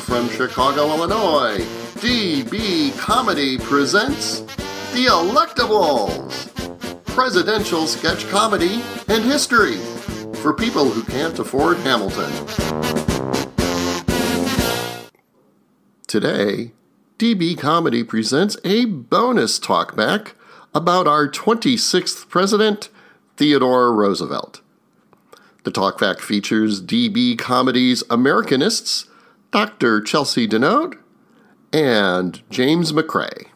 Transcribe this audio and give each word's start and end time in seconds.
from 0.00 0.28
Chicago, 0.30 0.88
Illinois, 0.88 1.58
DB 1.98 2.96
Comedy 2.98 3.58
presents 3.58 4.40
The 4.92 5.06
Electables 5.10 6.54
Presidential 7.04 7.86
Sketch 7.86 8.26
Comedy 8.30 8.82
and 9.08 9.22
History 9.22 9.76
for 10.36 10.54
people 10.54 10.88
who 10.88 11.02
can't 11.02 11.38
afford 11.38 11.76
Hamilton. 11.78 12.30
Today, 16.06 16.72
DB 17.18 17.56
Comedy 17.58 18.02
presents 18.02 18.56
a 18.64 18.86
bonus 18.86 19.60
talkback 19.60 20.32
about 20.74 21.06
our 21.06 21.28
26th 21.28 22.28
president, 22.28 22.88
Theodore 23.36 23.94
Roosevelt. 23.94 24.62
The 25.64 25.70
talkback 25.70 26.20
features 26.20 26.80
DB 26.80 27.36
Comedy's 27.38 28.02
Americanists, 28.04 29.09
Dr. 29.50 30.00
Chelsea 30.00 30.46
Denote, 30.46 30.96
and 31.72 32.40
James 32.50 32.92
McCrae. 32.92 33.48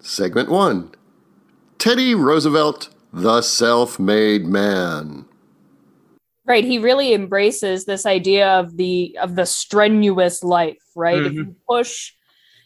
Segment 0.00 0.50
1 0.50 0.92
Teddy 1.78 2.14
Roosevelt, 2.14 2.90
the 3.10 3.40
Self 3.40 3.98
Made 3.98 4.44
Man. 4.44 5.24
Right, 6.46 6.64
he 6.64 6.78
really 6.78 7.14
embraces 7.14 7.86
this 7.86 8.04
idea 8.04 8.48
of 8.48 8.76
the 8.76 9.16
of 9.18 9.34
the 9.34 9.46
strenuous 9.46 10.44
life, 10.44 10.82
right? 10.94 11.24
If 11.24 11.32
you 11.32 11.44
mm-hmm. 11.44 11.52
push 11.66 12.12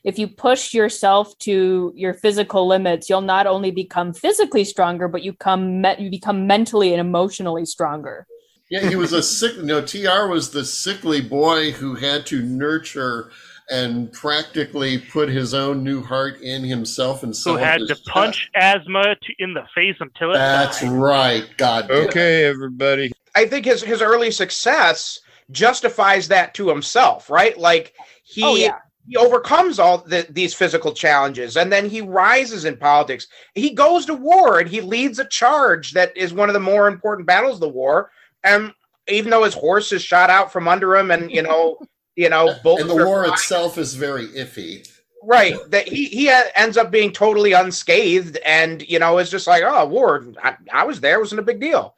if 0.03 0.19
you 0.19 0.27
push 0.27 0.75
yourself 0.75 1.39
to 1.39 1.93
your 1.95 2.15
physical 2.15 2.67
limits, 2.67 3.09
you'll 3.09 3.21
not 3.21 3.47
only 3.47 3.71
become 3.71 4.13
physically 4.13 4.65
stronger, 4.65 5.07
but 5.07 5.23
you 5.23 5.33
come 5.33 5.81
me- 5.83 5.97
you 6.01 6.11
become 6.11 6.49
mentally 6.49 6.93
and 6.93 7.01
emotionally 7.01 7.65
stronger. 7.65 8.27
Yeah, 8.71 8.89
he 8.89 8.97
was 8.97 9.13
a 9.13 9.23
sick. 9.23 9.57
You 9.57 9.63
know, 9.63 9.81
TR 9.81 10.29
was 10.29 10.51
the 10.51 10.65
sickly 10.65 11.21
boy 11.21 11.73
who 11.73 11.95
had 11.95 12.27
to 12.27 12.43
nurture 12.43 13.31
and 13.71 14.11
practically 14.13 14.99
put 14.99 15.29
his 15.29 15.53
own 15.53 15.85
new 15.85 16.03
heart 16.03 16.41
in 16.41 16.65
himself 16.65 17.23
and 17.23 17.37
so 17.37 17.57
had 17.57 17.81
to 17.87 17.97
punch 18.07 18.51
asthma 18.55 19.15
to, 19.15 19.33
in 19.39 19.53
the 19.53 19.65
face 19.75 19.97
until 20.01 20.31
it 20.31 20.35
That's 20.35 20.81
died. 20.81 20.91
right. 20.93 21.49
God. 21.59 21.89
damn. 21.89 22.09
Okay, 22.09 22.45
everybody. 22.45 23.13
I 23.35 23.47
think 23.47 23.67
his 23.67 23.83
his 23.83 24.03
early 24.03 24.31
success 24.31 25.21
justifies 25.51 26.29
that 26.29 26.55
to 26.55 26.69
himself, 26.69 27.31
right? 27.31 27.57
Like 27.59 27.95
he 28.23 28.43
Oh, 28.43 28.57
yeah. 28.57 28.79
he 29.07 29.17
overcomes 29.17 29.79
all 29.79 29.99
the, 29.99 30.27
these 30.31 30.55
physical 30.55 30.93
challenges 30.93 31.57
and 31.57 31.71
then 31.73 31.89
he 31.89 32.01
rises 32.01 32.65
in 32.65 32.77
politics. 32.77 33.27
He 33.55 33.71
goes 33.71 34.07
to 34.07 34.15
war 34.15 34.61
and 34.61 34.69
he 34.69 34.81
leads 34.81 35.19
a 35.19 35.25
charge 35.27 35.93
that 35.93 36.15
is 36.17 36.33
one 36.35 36.49
of 36.49 36.55
the 36.55 36.61
more 36.61 36.89
important 36.89 37.27
battles 37.27 37.55
of 37.55 37.61
the 37.61 37.69
war. 37.69 38.11
And 38.45 38.73
even 39.09 39.31
though 39.31 39.45
his 39.45 39.55
horse 39.55 39.93
is 39.93 40.03
shot 40.03 40.31
out 40.31 40.53
from 40.53 40.69
under 40.69 40.97
him 40.97 41.11
and 41.11 41.31
you 41.31 41.43
know, 41.43 41.79
you 42.17 42.29
know, 42.29 42.49
And 42.65 42.89
the 42.91 42.95
war 42.95 43.25
flying- 43.25 43.33
itself 43.33 43.79
is 43.79 43.95
very 43.95 44.27
iffy. 44.29 44.89
right 45.23 45.57
that 45.71 45.89
he 45.89 46.07
he 46.07 46.31
ends 46.55 46.77
up 46.77 46.91
being 46.91 47.13
totally 47.13 47.53
unscathed 47.53 48.37
and 48.45 48.83
you 48.89 48.99
know 49.01 49.19
it's 49.19 49.31
just 49.31 49.47
like 49.49 49.65
oh 49.67 49.85
war 49.87 50.25
I, 50.43 50.57
I 50.73 50.85
was 50.85 51.01
there 51.01 51.17
it 51.17 51.21
wasn't 51.21 51.41
a 51.41 51.45
big 51.45 51.61
deal. 51.61 51.95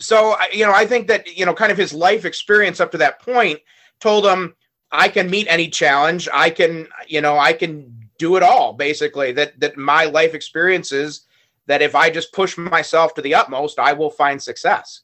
So 0.00 0.36
you 0.52 0.64
know 0.64 0.72
i 0.72 0.86
think 0.86 1.08
that 1.08 1.26
you 1.36 1.44
know 1.46 1.54
kind 1.54 1.72
of 1.72 1.78
his 1.78 1.92
life 1.92 2.24
experience 2.24 2.78
up 2.80 2.92
to 2.92 2.98
that 2.98 3.20
point 3.20 3.58
told 4.00 4.24
him 4.24 4.54
i 4.92 5.08
can 5.08 5.28
meet 5.28 5.48
any 5.48 5.68
challenge. 5.68 6.28
I 6.32 6.50
can 6.50 6.86
you 7.08 7.20
know 7.20 7.36
i 7.38 7.52
can 7.52 7.72
do 8.18 8.36
it 8.36 8.42
all 8.44 8.72
basically 8.72 9.32
that 9.32 9.58
that 9.60 9.76
my 9.76 10.04
life 10.04 10.34
experiences 10.34 11.22
that 11.66 11.82
if 11.82 11.94
i 11.96 12.08
just 12.10 12.32
push 12.32 12.56
myself 12.56 13.14
to 13.14 13.22
the 13.22 13.34
utmost 13.34 13.78
i 13.80 13.92
will 13.92 14.10
find 14.10 14.40
success 14.42 15.02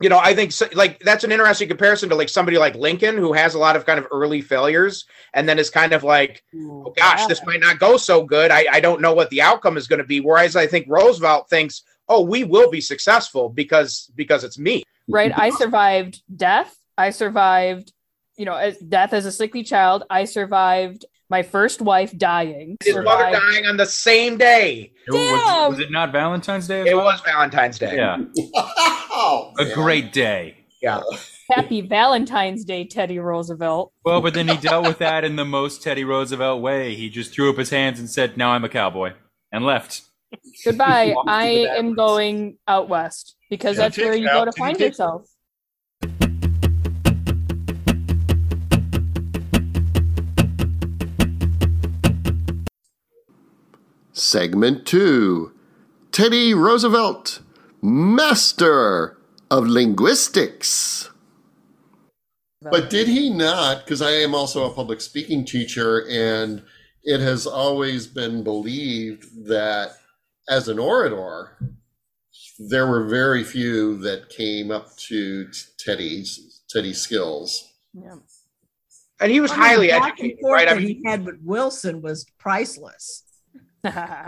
you 0.00 0.08
know 0.08 0.18
i 0.18 0.34
think 0.34 0.52
so, 0.52 0.66
like 0.74 0.98
that's 1.00 1.24
an 1.24 1.32
interesting 1.32 1.68
comparison 1.68 2.08
to 2.08 2.14
like 2.14 2.28
somebody 2.28 2.58
like 2.58 2.74
lincoln 2.74 3.16
who 3.16 3.32
has 3.32 3.54
a 3.54 3.58
lot 3.58 3.76
of 3.76 3.86
kind 3.86 3.98
of 3.98 4.06
early 4.10 4.40
failures 4.40 5.06
and 5.32 5.48
then 5.48 5.58
is 5.58 5.70
kind 5.70 5.92
of 5.92 6.02
like 6.02 6.42
oh 6.56 6.92
gosh, 6.96 7.26
this 7.26 7.44
might 7.44 7.60
not 7.60 7.78
go 7.78 7.96
so 7.96 8.22
good. 8.22 8.50
I, 8.50 8.66
I 8.70 8.80
don't 8.80 9.00
know 9.00 9.14
what 9.14 9.30
the 9.30 9.42
outcome 9.42 9.76
is 9.76 9.86
going 9.86 9.98
to 9.98 10.04
be. 10.04 10.20
Whereas 10.20 10.56
I 10.56 10.66
think 10.66 10.86
Roosevelt 10.88 11.48
thinks, 11.48 11.82
oh, 12.08 12.22
we 12.22 12.44
will 12.44 12.70
be 12.70 12.80
successful 12.80 13.48
because 13.48 14.10
because 14.14 14.44
it's 14.44 14.58
me. 14.58 14.84
right? 15.08 15.32
I 15.36 15.50
survived 15.58 16.22
death. 16.34 16.74
I 16.96 17.10
survived, 17.10 17.92
you 18.36 18.44
know, 18.44 18.54
as 18.54 18.78
death 18.78 19.12
as 19.12 19.26
a 19.26 19.32
sickly 19.32 19.62
child. 19.62 20.04
I 20.08 20.24
survived 20.24 21.04
my 21.30 21.42
first 21.42 21.80
wife 21.80 22.16
dying. 22.16 22.76
His 22.82 22.96
mother 22.96 23.30
dying 23.32 23.66
on 23.66 23.76
the 23.76 23.86
same 23.86 24.36
day. 24.36 24.92
Was, 25.08 25.20
Damn! 25.20 25.70
was 25.70 25.78
it 25.80 25.90
not 25.90 26.12
Valentine's 26.12 26.66
Day? 26.68 26.82
as 26.82 26.86
It 26.88 26.94
well? 26.96 27.04
was 27.06 27.20
Valentine's 27.22 27.78
Day. 27.78 27.96
Yeah, 27.96 28.18
Oh, 28.56 29.52
a 29.58 29.64
man. 29.64 29.74
great 29.74 30.12
day. 30.12 30.56
Yeah. 30.82 31.00
Happy 31.50 31.80
Valentine's 31.82 32.64
Day, 32.64 32.84
Teddy 32.86 33.18
Roosevelt. 33.18 33.92
Well, 34.04 34.20
but 34.22 34.32
then 34.34 34.48
he 34.48 34.56
dealt 34.56 34.86
with 34.86 34.98
that 34.98 35.24
in 35.24 35.36
the 35.36 35.44
most 35.44 35.82
Teddy 35.82 36.04
Roosevelt 36.04 36.62
way. 36.62 36.94
He 36.94 37.10
just 37.10 37.32
threw 37.32 37.50
up 37.50 37.56
his 37.58 37.70
hands 37.70 37.98
and 38.00 38.08
said, 38.08 38.36
"Now 38.38 38.50
I'm 38.52 38.64
a 38.64 38.68
cowboy," 38.68 39.12
and 39.52 39.64
left. 39.64 40.02
Goodbye. 40.64 41.14
I 41.26 41.44
am 41.76 41.94
going 41.94 42.56
out 42.66 42.88
west 42.88 43.36
because 43.50 43.76
Yeah. 43.76 43.84
that's 43.84 43.98
where 43.98 44.14
you 44.14 44.26
go 44.26 44.44
to 44.46 44.50
to 44.50 44.58
find 44.58 44.76
the- 44.78 44.86
yourself. 44.86 45.28
Segment 54.24 54.86
2 54.86 55.52
Teddy 56.10 56.54
Roosevelt, 56.54 57.42
Master 57.82 59.18
of 59.50 59.66
Linguistics. 59.66 61.10
But 62.62 62.88
did 62.88 63.06
he 63.06 63.28
not? 63.28 63.84
Because 63.84 64.00
I 64.00 64.12
am 64.12 64.34
also 64.34 64.64
a 64.64 64.74
public 64.74 65.02
speaking 65.02 65.44
teacher, 65.44 66.08
and 66.08 66.62
it 67.02 67.20
has 67.20 67.46
always 67.46 68.06
been 68.06 68.42
believed 68.42 69.46
that 69.46 69.90
as 70.48 70.68
an 70.68 70.78
orator, 70.78 71.58
there 72.58 72.86
were 72.86 73.06
very 73.06 73.44
few 73.44 73.98
that 73.98 74.30
came 74.30 74.70
up 74.70 74.96
to 75.08 75.50
Teddy's 75.78 76.62
Teddy's 76.70 76.98
skills. 76.98 77.74
Yeah. 77.92 78.16
And 79.20 79.30
he 79.30 79.40
was 79.40 79.50
I 79.50 79.56
mean, 79.56 79.64
highly 79.64 79.86
the 79.88 79.96
and 79.96 80.04
educated, 80.04 80.38
right? 80.44 80.68
I 80.68 80.74
mean, 80.74 80.86
he 80.86 81.02
had 81.04 81.26
with 81.26 81.40
Wilson 81.42 82.00
was 82.00 82.24
priceless. 82.38 83.24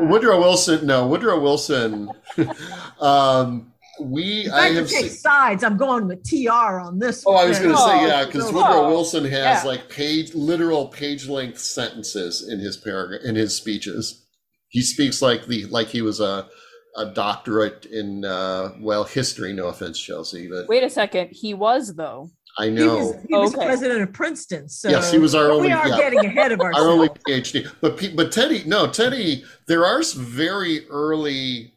Woodrow 0.01 0.39
Wilson, 0.41 0.87
no, 0.87 1.07
Woodrow 1.07 1.41
Wilson. 1.41 2.11
um, 3.01 3.73
we, 4.01 4.49
I 4.51 4.65
I 4.65 4.69
could 4.69 4.77
have 4.77 4.89
take 4.91 5.07
seen. 5.07 5.17
sides, 5.19 5.65
I'm 5.65 5.77
going 5.79 6.07
with 6.07 6.23
TR 6.29 6.51
on 6.81 6.99
this. 6.99 7.25
Oh, 7.27 7.33
one. 7.33 7.45
I 7.45 7.49
was 7.49 7.59
going 7.59 7.71
to 7.75 7.77
Oh, 7.81 7.87
say 7.87 8.07
yeah, 8.07 8.25
because 8.27 8.45
so- 8.49 8.53
Woodrow 8.53 8.85
oh, 8.85 8.89
Wilson 8.91 9.25
has 9.25 9.33
yeah. 9.33 9.63
like 9.65 9.89
page, 9.89 10.35
literal 10.35 10.89
page 10.89 11.27
length 11.29 11.59
sentences 11.59 12.47
in 12.49 12.59
his 12.61 12.77
paragraph 12.77 13.23
in 13.25 13.35
his 13.37 13.57
speeches. 13.57 14.27
He 14.69 14.83
speaks 14.83 15.23
like 15.23 15.47
the 15.47 15.65
like 15.67 15.89
he 15.89 16.03
was 16.03 16.21
a 16.21 16.47
a 16.99 17.07
doctorate 17.07 17.87
in 17.87 18.25
uh, 18.25 18.73
well 18.81 19.05
history. 19.05 19.53
No 19.55 19.69
offense, 19.69 19.99
Chelsea, 19.99 20.49
but 20.49 20.69
Wait 20.69 20.83
a 20.83 20.91
second. 20.91 21.29
He 21.33 21.55
was 21.55 21.95
though. 21.95 22.31
I 22.59 22.67
He 22.67 22.71
know. 22.71 22.97
was, 22.97 23.15
he 23.29 23.35
was 23.35 23.55
Okay. 23.55 23.67
president 23.67 24.03
of 24.03 24.13
Princeton. 24.13 24.69
So 24.69 24.89
Yes, 24.89 25.13
he 25.13 25.19
was 25.19 25.35
our 25.35 25.51
only- 25.51 25.69
We 25.69 25.73
are 25.73 25.89
yeah. 25.89 25.97
getting 25.99 26.25
ahead 26.25 26.53
of 26.53 26.61
ourselves. 26.61 26.87
Our 26.87 26.91
only 26.93 27.09
ourselves. 27.11 27.53
PhD, 27.53 27.71
but 27.83 27.97
P- 27.99 28.15
but 28.15 28.33
Teddy, 28.33 28.63
no 28.67 28.87
Teddy. 28.87 29.45
There 29.69 29.85
are 29.85 30.03
some 30.03 30.25
very 30.25 30.87
early 30.89 31.73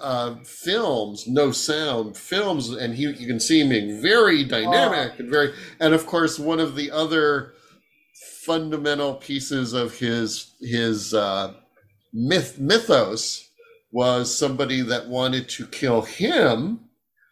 uh, 0.00 0.36
films, 0.44 1.26
no 1.26 1.50
sound 1.50 2.16
films, 2.16 2.70
and 2.70 2.94
he 2.94 3.02
you 3.02 3.26
can 3.26 3.40
see 3.40 3.60
him 3.60 3.68
being 3.70 4.00
very 4.00 4.44
dynamic 4.44 5.18
and 5.18 5.28
very, 5.28 5.52
and 5.80 5.92
of 5.92 6.06
course 6.06 6.38
one 6.38 6.60
of 6.60 6.76
the 6.76 6.90
other 6.90 7.52
fundamental 8.44 9.14
pieces 9.14 9.72
of 9.72 9.98
his 9.98 10.54
his 10.60 11.12
uh, 11.12 11.52
myth 12.12 12.58
mythos 12.58 13.50
was 13.92 14.32
somebody 14.36 14.82
that 14.82 15.08
wanted 15.08 15.48
to 15.48 15.66
kill 15.66 16.02
him 16.02 16.80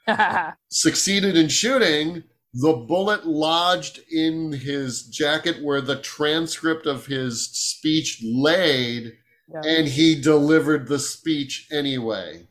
succeeded 0.70 1.36
in 1.36 1.48
shooting. 1.48 2.24
The 2.54 2.72
bullet 2.72 3.26
lodged 3.26 4.00
in 4.12 4.52
his 4.52 5.02
jacket 5.08 5.62
where 5.62 5.80
the 5.80 6.00
transcript 6.00 6.86
of 6.86 7.06
his 7.06 7.48
speech 7.50 8.20
laid, 8.24 9.14
Yeah. 9.52 9.60
and 9.66 9.88
he 9.88 10.20
delivered 10.20 10.86
the 10.88 10.98
speech 10.98 11.66
anyway. 11.72 12.46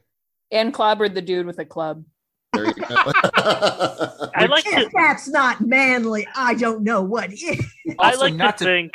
and 0.52 0.72
clobbered 0.74 1.14
the 1.16 1.22
dude 1.22 1.46
with 1.48 1.58
a 1.60 1.66
club. 1.66 2.04
There 2.52 2.66
you 2.68 2.74
go. 2.74 2.86
I 3.36 4.46
like 4.48 4.64
to 4.66 4.88
that's 4.94 5.28
not 5.28 5.62
manly, 5.62 6.28
I 6.36 6.54
don't 6.54 6.84
know 6.84 7.02
what 7.02 7.32
is. 7.34 7.66
I 8.00 8.10
Also, 8.10 8.20
like 8.26 8.36
not 8.36 8.58
to 8.60 8.66
to- 8.66 8.70
think 8.70 8.92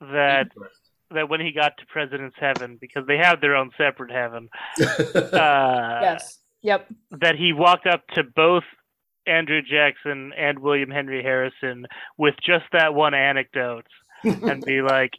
that 0.00 0.48
that 1.12 1.28
when 1.28 1.40
he 1.40 1.52
got 1.52 1.76
to 1.78 1.86
President's 1.86 2.34
Heaven, 2.40 2.78
because 2.80 3.06
they 3.06 3.16
have 3.18 3.40
their 3.40 3.54
own 3.54 3.70
separate 3.78 4.10
heaven, 4.10 4.48
uh, 4.80 5.98
yes. 6.02 6.38
Yep. 6.62 6.88
that 7.20 7.36
he 7.36 7.52
walked 7.52 7.86
up 7.86 8.02
to 8.14 8.24
both 8.24 8.64
Andrew 9.26 9.60
Jackson 9.62 10.32
and 10.36 10.58
William 10.58 10.90
Henry 10.90 11.22
Harrison 11.22 11.86
with 12.16 12.34
just 12.44 12.64
that 12.72 12.94
one 12.94 13.14
anecdote 13.14 13.86
and 14.24 14.64
be 14.64 14.82
like, 14.82 15.12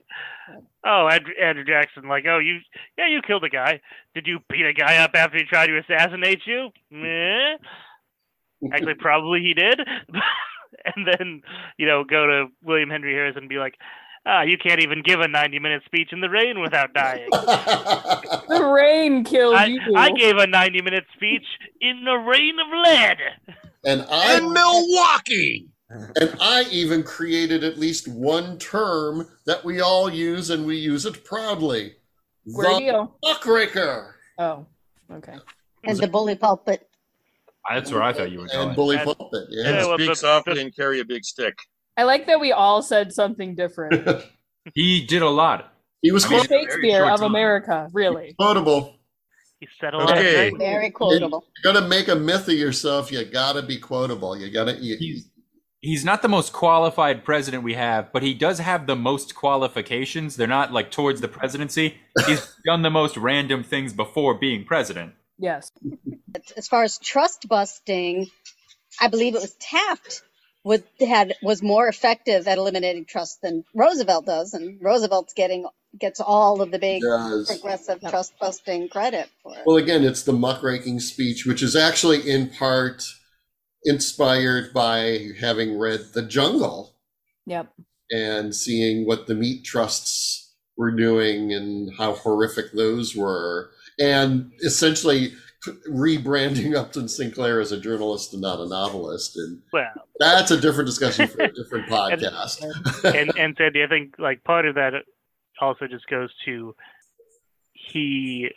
"Oh, 0.86 1.08
Andrew, 1.12 1.34
Andrew 1.42 1.66
Jackson, 1.66 2.08
like, 2.08 2.26
oh, 2.28 2.40
you, 2.40 2.60
yeah, 2.98 3.08
you 3.08 3.22
killed 3.26 3.44
a 3.44 3.50
guy. 3.50 3.82
Did 4.16 4.28
you 4.28 4.40
beat 4.50 4.66
a 4.66 4.74
guy 4.74 4.98
up 4.98 5.12
after 5.14 5.38
he 5.38 5.44
tried 5.44 5.68
to 5.68 5.78
assassinate 5.78 6.42
you? 6.46 6.70
Meh. 6.92 7.58
Actually, 8.74 8.96
probably 8.96 9.42
he 9.42 9.54
did. 9.54 9.80
and 10.96 11.08
then 11.08 11.42
you 11.78 11.86
know 11.86 12.04
go 12.04 12.26
to 12.26 12.46
William 12.64 12.90
Henry 12.90 13.14
Harrison 13.14 13.44
and 13.44 13.50
be 13.50 13.58
like, 13.58 13.76
ah, 14.28 14.42
you 14.44 14.58
can't 14.58 14.82
even 14.82 15.02
give 15.02 15.20
a 15.22 15.28
90 15.28 15.60
minute 15.60 15.82
speech 15.86 16.10
in 16.12 16.20
the 16.22 16.30
rain 16.30 16.60
without 16.62 16.94
dying. 16.94 17.30
The 18.48 18.64
rain 18.74 19.24
killed 19.24 19.56
I, 19.56 19.66
you. 19.66 19.80
I 19.96 20.12
gave 20.12 20.38
a 20.38 20.48
90 20.48 20.82
minute 20.82 21.06
speech 21.16 21.46
in 21.82 22.04
the 22.06 22.14
rain 22.16 22.56
of 22.60 22.68
lead. 22.84 23.18
and 23.86 24.06
I 24.10 24.38
In 24.38 24.52
Milwaukee. 24.54 25.68
and 25.90 26.36
I 26.42 26.64
even 26.72 27.04
created 27.04 27.64
at 27.64 27.78
least 27.78 28.08
one 28.08 28.58
term 28.58 29.28
that 29.46 29.64
we 29.64 29.82
all 29.82 30.10
use 30.10 30.50
and 30.50 30.66
we 30.66 30.78
use 30.78 31.06
it 31.06 31.24
proudly. 31.24 31.96
Where 32.46 32.74
The 32.76 32.82
you? 32.84 33.12
muckraker 33.24 34.16
Oh, 34.40 34.66
okay. 35.12 35.36
And 35.84 35.98
the 35.98 36.08
bully 36.08 36.36
pulpit. 36.36 36.88
That's 37.70 37.92
where 37.92 38.02
I 38.04 38.14
thought 38.14 38.32
you 38.32 38.40
were 38.40 38.48
going. 38.48 38.68
and 38.70 38.76
bully 38.76 38.96
And- 38.98 39.06
pulpit. 39.06 39.48
Yeah, 39.50 39.70
Yeah. 39.72 39.86
well, 39.86 39.98
Speak 39.98 40.10
the- 40.10 40.16
softly 40.16 40.54
the- 40.56 40.62
and 40.62 40.76
carry 40.76 41.00
a 41.00 41.06
big 41.06 41.24
stick. 41.26 41.58
I 41.98 42.04
like 42.04 42.28
that 42.28 42.40
we 42.40 42.52
all 42.52 42.82
said 42.82 43.14
something 43.14 43.56
different. 43.56 44.24
He 44.74 45.06
did 45.06 45.22
a 45.22 45.30
lot. 45.30 45.72
he 46.02 46.12
was 46.12 46.26
I 46.26 46.30
mean, 46.30 46.40
quote- 46.40 46.50
very 46.50 46.64
Shakespeare 46.66 47.06
of 47.10 47.20
time. 47.22 47.30
America, 47.30 47.90
really. 47.94 48.36
quotable. 48.38 49.00
He 49.62 49.68
settled 49.80 50.12
Okay. 50.12 50.50
that. 50.52 50.58
Very 50.60 50.92
quotable. 50.92 51.46
You're 51.64 51.74
gonna 51.74 51.88
make 51.88 52.10
a 52.10 52.16
myth 52.18 52.50
of 52.50 52.54
yourself. 52.56 53.10
You 53.10 53.24
gotta 53.24 53.62
be 53.64 53.78
quotable. 53.78 54.36
You 54.38 54.52
gotta. 54.52 54.74
You, 54.76 54.98
He's 55.00 55.30
he's 55.80 56.04
not 56.04 56.22
the 56.22 56.28
most 56.28 56.52
qualified 56.52 57.24
president 57.24 57.64
we 57.64 57.76
have, 57.76 58.12
but 58.12 58.24
he 58.24 58.34
does 58.34 58.60
have 58.60 58.88
the 58.88 58.96
most 58.98 59.36
qualifications. 59.36 60.36
They're 60.36 60.48
not 60.48 60.74
like 60.74 60.92
towards 60.92 61.22
the 61.22 61.30
presidency. 61.30 61.96
He's 62.26 62.46
done 62.66 62.82
the 62.82 62.90
most 62.92 63.16
random 63.16 63.64
things 63.64 63.94
before 63.94 64.34
being 64.34 64.66
president. 64.66 65.14
Yes. 65.40 65.72
As 66.58 66.68
far 66.68 66.84
as 66.84 66.98
trust 66.98 67.48
busting, 67.48 68.30
I 69.00 69.08
believe 69.08 69.34
it 69.34 69.42
was 69.42 69.56
Taft 69.62 70.24
would 70.68 70.84
had 71.00 71.34
was 71.42 71.64
more 71.64 71.88
effective 71.88 72.48
at 72.48 72.58
eliminating 72.58 73.06
trust 73.06 73.42
than 73.42 73.64
Roosevelt 73.74 74.26
does, 74.26 74.54
and 74.54 74.80
Roosevelt's 74.82 75.34
getting 75.34 75.66
gets 75.98 76.20
all 76.20 76.62
of 76.62 76.72
the 76.72 76.78
big 76.78 77.02
does. 77.02 77.48
progressive 77.48 78.02
trust 78.02 78.34
busting 78.40 78.90
credit 78.90 79.30
for 79.42 79.54
it. 79.56 79.64
Well, 79.66 79.78
again, 79.78 80.04
it's 80.04 80.24
the 80.24 80.34
muckraking 80.34 81.00
speech, 81.00 81.46
which 81.46 81.64
is 81.64 81.76
actually 81.76 82.30
in 82.30 82.50
part 82.50 83.04
inspired 83.86 84.74
by 84.74 85.30
having 85.40 85.78
read 85.80 86.02
The 86.14 86.24
Jungle 86.24 86.94
Yep. 87.46 87.74
and 88.12 88.54
seeing 88.54 89.08
what 89.08 89.28
the 89.28 89.36
meat 89.36 89.64
trusts 89.64 90.54
were 90.76 90.92
doing 90.92 91.54
and 91.54 91.92
how 91.98 92.14
horrific 92.14 92.74
those 92.74 93.16
were, 93.16 93.72
and 93.98 94.52
essentially 94.64 95.34
rebranding 95.90 96.76
Upton 96.76 97.08
Sinclair 97.08 97.60
as 97.60 97.72
a 97.72 97.80
journalist 97.80 98.34
and 98.34 98.42
not 98.42 98.60
a 98.60 98.68
novelist. 98.68 99.38
And 99.38 99.62
Well, 99.74 99.92
that's 100.20 100.52
a 100.52 100.60
different 100.60 100.88
discussion 100.88 101.28
for 101.28 101.42
a 101.42 101.52
different 101.54 101.88
podcast. 101.88 102.64
and 103.04 103.38
and 103.38 103.56
Sandy, 103.58 103.84
I 103.84 103.88
think 103.88 104.16
like 104.18 104.44
part 104.44 104.66
of 104.66 104.76
that 104.76 104.94
also 105.60 105.88
just 105.88 106.08
goes 106.08 106.30
to 106.46 106.76
he 107.74 108.50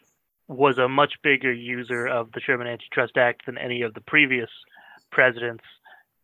was 0.48 0.78
a 0.78 0.88
much 0.88 1.14
bigger 1.22 1.52
user 1.52 2.06
of 2.06 2.32
the 2.32 2.40
Sherman 2.40 2.66
Antitrust 2.66 3.16
Act 3.16 3.46
than 3.46 3.56
any 3.56 3.82
of 3.82 3.94
the 3.94 4.00
previous 4.00 4.50
presidents. 5.12 5.64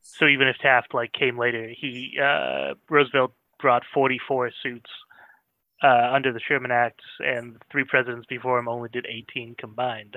So 0.03 0.27
even 0.27 0.49
if 0.49 0.57
Taft 0.59 0.95
like 0.95 1.13
came 1.13 1.39
later, 1.39 1.69
he 1.69 2.19
uh, 2.23 2.75
Roosevelt 2.91 3.33
brought 3.61 3.83
44 3.95 4.51
suits 4.63 4.91
uh, 5.83 6.11
under 6.13 6.33
the 6.33 6.41
Sherman 6.41 6.71
Act, 6.71 7.01
and 7.21 7.55
the 7.55 7.61
three 7.71 7.85
presidents 7.85 8.27
before 8.27 8.59
him 8.59 8.69
only 8.69 8.89
did 8.93 9.07
18 9.07 9.55
combined. 9.59 10.17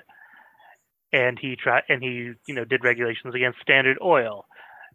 And 1.12 1.40
he 1.40 1.56
tried, 1.56 1.84
and 1.90 2.04
he 2.04 2.34
you 2.48 2.54
know 2.54 2.66
did 2.66 2.84
regulations 2.84 3.34
against 3.36 3.60
Standard 3.62 3.98
Oil 4.02 4.46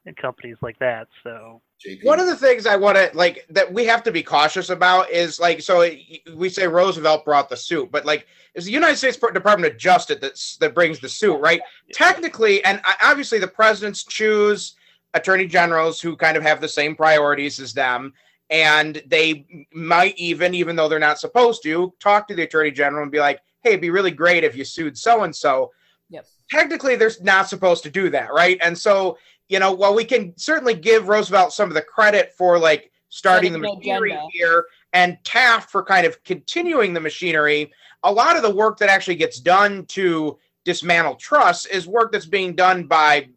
and 0.06 0.16
companies 0.16 0.56
like 0.62 0.78
that. 0.78 1.08
So 1.22 1.62
JP. 1.86 2.04
One 2.04 2.20
of 2.20 2.26
the 2.26 2.36
things 2.36 2.66
I 2.66 2.76
want 2.76 2.96
to 2.96 3.10
like 3.14 3.46
that 3.50 3.72
we 3.72 3.84
have 3.86 4.02
to 4.04 4.12
be 4.12 4.22
cautious 4.22 4.70
about 4.70 5.10
is 5.10 5.40
like 5.40 5.60
so 5.60 5.88
we 6.34 6.48
say 6.48 6.66
Roosevelt 6.66 7.24
brought 7.24 7.48
the 7.48 7.56
suit, 7.56 7.90
but 7.90 8.04
like 8.04 8.26
it's 8.54 8.66
the 8.66 8.72
United 8.72 8.96
States 8.96 9.16
Department 9.16 9.72
of 9.72 9.78
Justice 9.78 10.18
that's 10.20 10.56
that 10.58 10.74
brings 10.74 11.00
the 11.00 11.08
suit, 11.08 11.38
right? 11.38 11.60
Technically, 11.92 12.64
and 12.64 12.80
uh, 12.84 12.92
obviously 13.02 13.38
the 13.38 13.48
presidents 13.48 14.04
choose 14.04 14.74
attorney 15.14 15.46
generals 15.46 16.00
who 16.00 16.16
kind 16.16 16.36
of 16.36 16.42
have 16.42 16.60
the 16.60 16.68
same 16.68 16.94
priorities 16.94 17.60
as 17.60 17.72
them, 17.72 18.12
and 18.50 19.02
they 19.06 19.46
might 19.72 20.16
even, 20.16 20.54
even 20.54 20.76
though 20.76 20.88
they're 20.88 20.98
not 20.98 21.20
supposed 21.20 21.62
to, 21.62 21.92
talk 22.00 22.28
to 22.28 22.34
the 22.34 22.42
attorney 22.42 22.70
general 22.70 23.02
and 23.02 23.12
be 23.12 23.20
like, 23.20 23.40
"Hey, 23.62 23.70
it'd 23.70 23.80
be 23.80 23.90
really 23.90 24.10
great 24.10 24.44
if 24.44 24.56
you 24.56 24.64
sued 24.64 24.98
so 24.98 25.24
and 25.24 25.34
so." 25.34 25.72
Yep. 26.10 26.26
Technically, 26.50 26.96
they're 26.96 27.10
not 27.22 27.48
supposed 27.48 27.82
to 27.84 27.90
do 27.90 28.10
that, 28.10 28.32
right? 28.32 28.58
And 28.62 28.76
so 28.76 29.18
you 29.48 29.58
know, 29.58 29.72
while 29.72 29.94
we 29.94 30.04
can 30.04 30.36
certainly 30.36 30.74
give 30.74 31.08
Roosevelt 31.08 31.52
some 31.52 31.68
of 31.68 31.74
the 31.74 31.82
credit 31.82 32.32
for 32.36 32.58
like 32.58 32.90
starting 33.08 33.52
the 33.52 33.58
machinery 33.58 34.12
agenda. 34.12 34.28
here 34.32 34.66
and 34.92 35.18
Taft 35.24 35.70
for 35.70 35.82
kind 35.82 36.06
of 36.06 36.22
continuing 36.24 36.94
the 36.94 37.00
machinery, 37.00 37.72
a 38.02 38.12
lot 38.12 38.36
of 38.36 38.42
the 38.42 38.54
work 38.54 38.78
that 38.78 38.88
actually 38.88 39.16
gets 39.16 39.38
done 39.38 39.86
to 39.86 40.38
dismantle 40.64 41.16
trusts 41.16 41.66
is 41.66 41.86
work 41.86 42.10
that's 42.12 42.26
being 42.26 42.54
done 42.54 42.84
by 42.84 43.28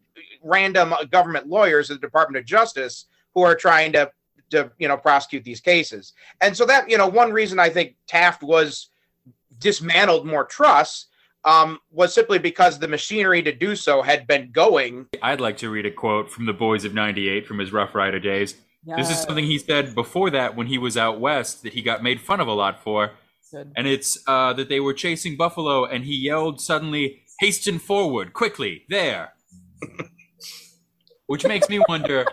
random 0.42 0.92
uh, 0.92 1.04
government 1.04 1.46
lawyers 1.46 1.90
at 1.90 2.00
the 2.00 2.06
Department 2.06 2.38
of 2.38 2.46
Justice 2.46 3.06
who 3.34 3.42
are 3.42 3.54
trying 3.54 3.92
to 3.92 4.10
to 4.50 4.70
you 4.78 4.88
know 4.88 4.96
prosecute 4.96 5.44
these 5.44 5.60
cases. 5.60 6.14
And 6.40 6.56
so 6.56 6.64
that 6.66 6.90
you 6.90 6.96
know 6.96 7.06
one 7.06 7.32
reason 7.32 7.58
I 7.58 7.68
think 7.68 7.96
Taft 8.06 8.42
was 8.42 8.88
dismantled 9.58 10.26
more 10.26 10.44
trusts 10.44 11.07
um, 11.44 11.78
was 11.90 12.14
simply 12.14 12.38
because 12.38 12.78
the 12.78 12.88
machinery 12.88 13.42
to 13.42 13.52
do 13.52 13.76
so 13.76 14.02
had 14.02 14.26
been 14.26 14.50
going 14.52 15.06
I'd 15.22 15.40
like 15.40 15.56
to 15.58 15.70
read 15.70 15.86
a 15.86 15.90
quote 15.90 16.30
from 16.30 16.46
the 16.46 16.52
Boys 16.52 16.84
of 16.84 16.94
'98 16.94 17.46
from 17.46 17.58
his 17.58 17.72
Rough 17.72 17.94
Rider 17.94 18.18
days. 18.18 18.56
This 18.96 19.10
is 19.10 19.18
something 19.18 19.44
he 19.44 19.58
said 19.58 19.94
before 19.94 20.30
that 20.30 20.56
when 20.56 20.66
he 20.66 20.78
was 20.78 20.96
out 20.96 21.20
west 21.20 21.62
that 21.62 21.74
he 21.74 21.82
got 21.82 22.02
made 22.02 22.20
fun 22.20 22.40
of 22.40 22.48
a 22.48 22.52
lot 22.52 22.82
for. 22.82 23.12
Good. 23.52 23.72
And 23.76 23.86
it's 23.86 24.18
uh, 24.26 24.52
that 24.54 24.68
they 24.68 24.80
were 24.80 24.94
chasing 24.94 25.36
buffalo 25.36 25.84
and 25.84 26.04
he 26.04 26.14
yelled 26.14 26.60
suddenly, 26.60 27.22
Hasten 27.40 27.78
forward, 27.78 28.32
quickly, 28.32 28.84
there. 28.88 29.34
Which 31.26 31.46
makes 31.46 31.68
me 31.68 31.80
wonder 31.88 32.24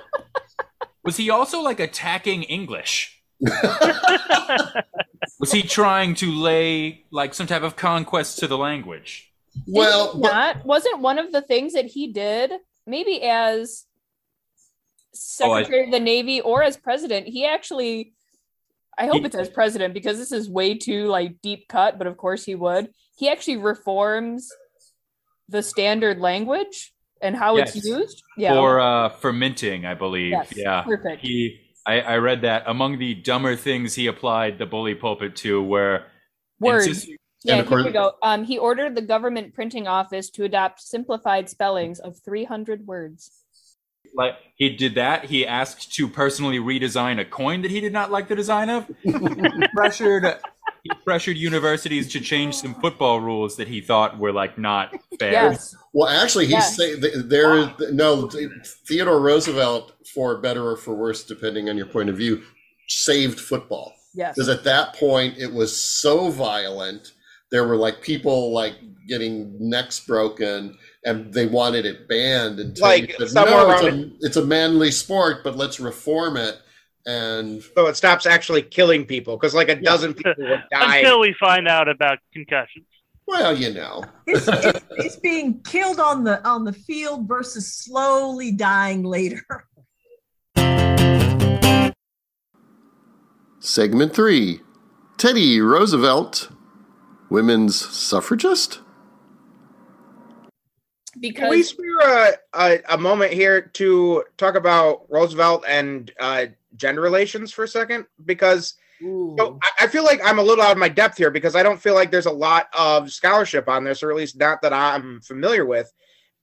was 1.04 1.18
he 1.18 1.30
also 1.30 1.62
like 1.62 1.80
attacking 1.80 2.44
English? 2.44 3.22
Was 5.40 5.52
he 5.52 5.62
trying 5.64 6.16
to 6.16 6.32
lay 6.32 7.06
like 7.12 7.34
some 7.34 7.48
type 7.48 7.64
of 7.64 7.76
conquest 7.76 8.40
to 8.40 8.48
the 8.48 8.58
language? 8.58 9.32
well, 9.68 10.08
Did 10.08 10.16
he 10.18 10.22
but 10.24 10.32
not 10.34 10.66
wasn't 10.66 11.00
one 11.00 11.18
of 11.20 11.32
the 11.32 11.42
things 11.42 11.74
that 11.74 11.86
he 11.86 12.12
did 12.12 12.52
maybe 12.86 13.22
as 13.24 13.86
Oh, 15.42 15.52
I- 15.52 15.62
secretary 15.64 15.86
of 15.86 15.92
the 15.92 16.00
navy 16.00 16.42
or 16.42 16.62
as 16.62 16.76
president 16.76 17.26
he 17.28 17.46
actually 17.46 18.14
i 18.98 19.06
hope 19.06 19.20
He- 19.22 19.26
it's 19.26 19.36
as 19.36 19.48
president 19.50 19.94
because 19.94 20.18
this 20.18 20.34
is 20.34 20.50
way 20.50 20.78
too 20.78 21.06
like 21.08 21.42
deep 21.42 21.70
cut 21.70 21.98
but 21.98 22.06
of 22.06 22.18
course 22.18 22.44
he 22.44 22.54
would 22.54 22.90
he 23.18 23.30
actually 23.30 23.56
reforms 23.58 24.52
the 25.48 25.64
standard 25.64 26.20
language 26.20 26.94
and 27.22 27.34
how 27.34 27.56
it's 27.56 27.76
used 27.86 28.24
yeah 28.38 28.54
For 28.54 28.80
uh, 28.82 29.08
fermenting, 29.10 29.86
I 29.86 29.94
believe. 29.94 30.32
Yes, 30.32 30.52
yeah. 30.58 30.82
perfect. 30.82 31.22
He 31.22 31.62
I, 31.86 32.02
I 32.02 32.18
read 32.18 32.42
that 32.42 32.64
among 32.68 32.98
the 32.98 33.14
dumber 33.14 33.56
things 33.56 33.94
he 33.96 34.08
applied 34.08 34.58
the 34.58 34.66
bully 34.66 34.96
pulpit 34.96 35.36
to 35.38 35.62
were 35.62 36.04
words 36.60 36.88
insist- 36.88 37.10
yeah 37.44 37.58
And 37.58 37.62
of 37.62 37.70
here 37.70 37.84
we 37.84 37.92
go 37.92 38.14
um 38.24 38.44
he 38.44 38.58
ordered 38.58 38.96
the 38.96 39.02
government 39.02 39.54
printing 39.54 39.88
office 39.88 40.30
to 40.32 40.44
adopt 40.46 40.82
simplified 40.82 41.50
spellings 41.50 42.00
of 42.00 42.18
300 42.20 42.88
words 42.88 43.32
like 44.18 44.36
he 44.56 44.70
did 44.70 44.96
that. 44.96 45.26
He 45.26 45.46
asked 45.46 45.94
to 45.96 46.08
personally 46.08 46.58
redesign 46.58 47.20
a 47.20 47.26
coin 47.26 47.62
that 47.64 47.72
he 47.72 47.82
did 47.82 47.92
not 47.92 48.12
like 48.12 48.30
the 48.30 48.36
design 48.36 48.70
of. 48.70 48.90
he 49.04 49.12
pressured 49.74 50.24
he 50.84 50.92
pressured 51.04 51.36
universities 51.36 52.10
to 52.14 52.22
change 52.22 52.56
some 52.56 52.76
football 52.76 53.20
rules 53.20 53.58
that 53.58 53.68
he 53.68 53.82
thought 53.82 54.18
were 54.18 54.32
like 54.32 54.58
not 54.58 54.96
fair. 55.20 55.34
yes 55.34 55.76
well, 55.92 56.08
actually, 56.08 56.46
he's 56.46 56.54
Yes. 56.54 56.78
saying 56.78 57.02
th- 57.02 57.14
there 57.26 57.58
is 57.58 57.68
no 57.92 58.30
Theodore 58.86 59.20
Roosevelt, 59.20 59.95
for 60.16 60.38
better 60.40 60.64
or 60.72 60.78
for 60.78 60.96
worse, 60.96 61.24
depending 61.26 61.70
on 61.70 61.78
your 61.78 61.86
point 61.88 62.10
of 62.10 62.16
view, 62.18 62.42
saved 62.88 63.40
football. 63.40 63.94
yes 64.16 64.34
because 64.36 64.48
at 64.50 64.64
that 64.64 64.96
point 64.96 65.38
it 65.38 65.52
was 65.52 65.76
so 65.76 66.30
violent 66.32 67.12
there 67.52 67.68
were 67.68 67.76
like 67.76 68.02
people 68.02 68.54
like 68.54 68.74
getting 69.08 69.56
necks 69.60 70.00
broken 70.00 70.78
and 71.04 71.34
they 71.34 71.46
wanted 71.48 71.86
it 71.86 72.08
banned 72.08 72.60
and 72.60 72.78
Like, 72.80 73.12
somewhere 73.28 73.54
no, 73.56 73.72
it's 73.72 73.84
around 73.84 74.00
a, 74.00 74.12
it's 74.26 74.38
a 74.38 74.46
manly 74.46 74.92
sport 74.92 75.44
but 75.44 75.56
let's 75.58 75.80
reform 75.80 76.38
it 76.38 76.56
and 77.08 77.62
so 77.76 77.88
it 77.88 77.96
stops 77.96 78.26
actually 78.28 78.62
killing 78.62 79.04
people 79.06 79.36
because 79.38 79.54
like 79.56 79.70
a 79.70 79.76
dozen 79.82 80.14
people 80.14 80.34
would 80.38 80.64
die. 80.72 80.98
until 80.98 81.20
we 81.20 81.34
find 81.40 81.68
out 81.68 81.88
about 81.90 82.20
concussions. 82.34 82.86
well 83.28 83.56
you 83.58 83.74
know 83.74 84.04
It's, 84.28 84.48
it's, 84.48 84.86
it's 84.92 85.16
being 85.18 85.60
killed 85.64 86.00
on 86.00 86.24
the 86.24 86.44
on 86.48 86.64
the 86.66 86.74
field 86.74 87.28
versus 87.28 87.66
slowly 87.74 88.52
dying 88.52 89.04
later. 89.04 89.44
Segment 93.66 94.14
three 94.14 94.62
teddy 95.18 95.60
roosevelt 95.60 96.52
women's 97.32 97.76
suffragist 97.76 98.82
Can 101.14 101.22
we 101.24 101.30
because 101.32 101.70
spare 101.70 102.00
a, 102.00 102.34
a, 102.54 102.80
a 102.90 102.98
moment 102.98 103.34
here 103.34 103.62
to 103.62 104.24
talk 104.38 104.54
about 104.54 105.08
Roosevelt 105.10 105.66
and 105.68 106.12
uh, 106.20 106.46
gender 106.76 107.02
relations 107.02 107.52
for 107.52 107.64
a 107.64 107.68
second? 107.68 108.06
Because 108.24 108.76
so 109.02 109.60
I, 109.64 109.86
I 109.86 109.88
feel 109.88 110.04
like 110.04 110.22
I'm 110.24 110.40
a 110.40 110.44
little 110.44 110.64
out 110.64 110.72
of 110.72 110.78
my 110.78 110.90
depth 110.90 111.18
here 111.18 111.32
because 111.32 111.56
I 111.56 111.64
don't 111.64 111.82
feel 111.82 111.96
like 111.96 112.12
there's 112.12 112.28
a 112.28 112.32
lot 112.32 112.68
of 112.78 113.12
scholarship 113.12 113.68
on 113.68 113.84
this, 113.84 114.04
or 114.04 114.12
at 114.12 114.18
least 114.18 114.38
not 114.38 114.62
that 114.62 114.74
I'm 114.74 115.22
familiar 115.22 115.66
with. 115.66 115.92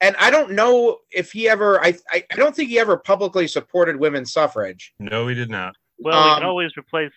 And 0.00 0.16
I 0.16 0.30
don't 0.30 0.52
know 0.52 0.98
if 1.12 1.30
he 1.30 1.48
ever, 1.48 1.80
I, 1.82 1.94
I, 2.10 2.24
I 2.32 2.34
don't 2.34 2.54
think 2.54 2.68
he 2.68 2.80
ever 2.80 2.96
publicly 2.96 3.46
supported 3.46 3.96
women's 3.96 4.32
suffrage. 4.32 4.92
No, 4.98 5.28
he 5.28 5.34
did 5.36 5.50
not. 5.50 5.76
Well, 6.02 6.22
we 6.22 6.34
can 6.34 6.42
Um, 6.42 6.48
always 6.48 6.70
replace 6.76 7.12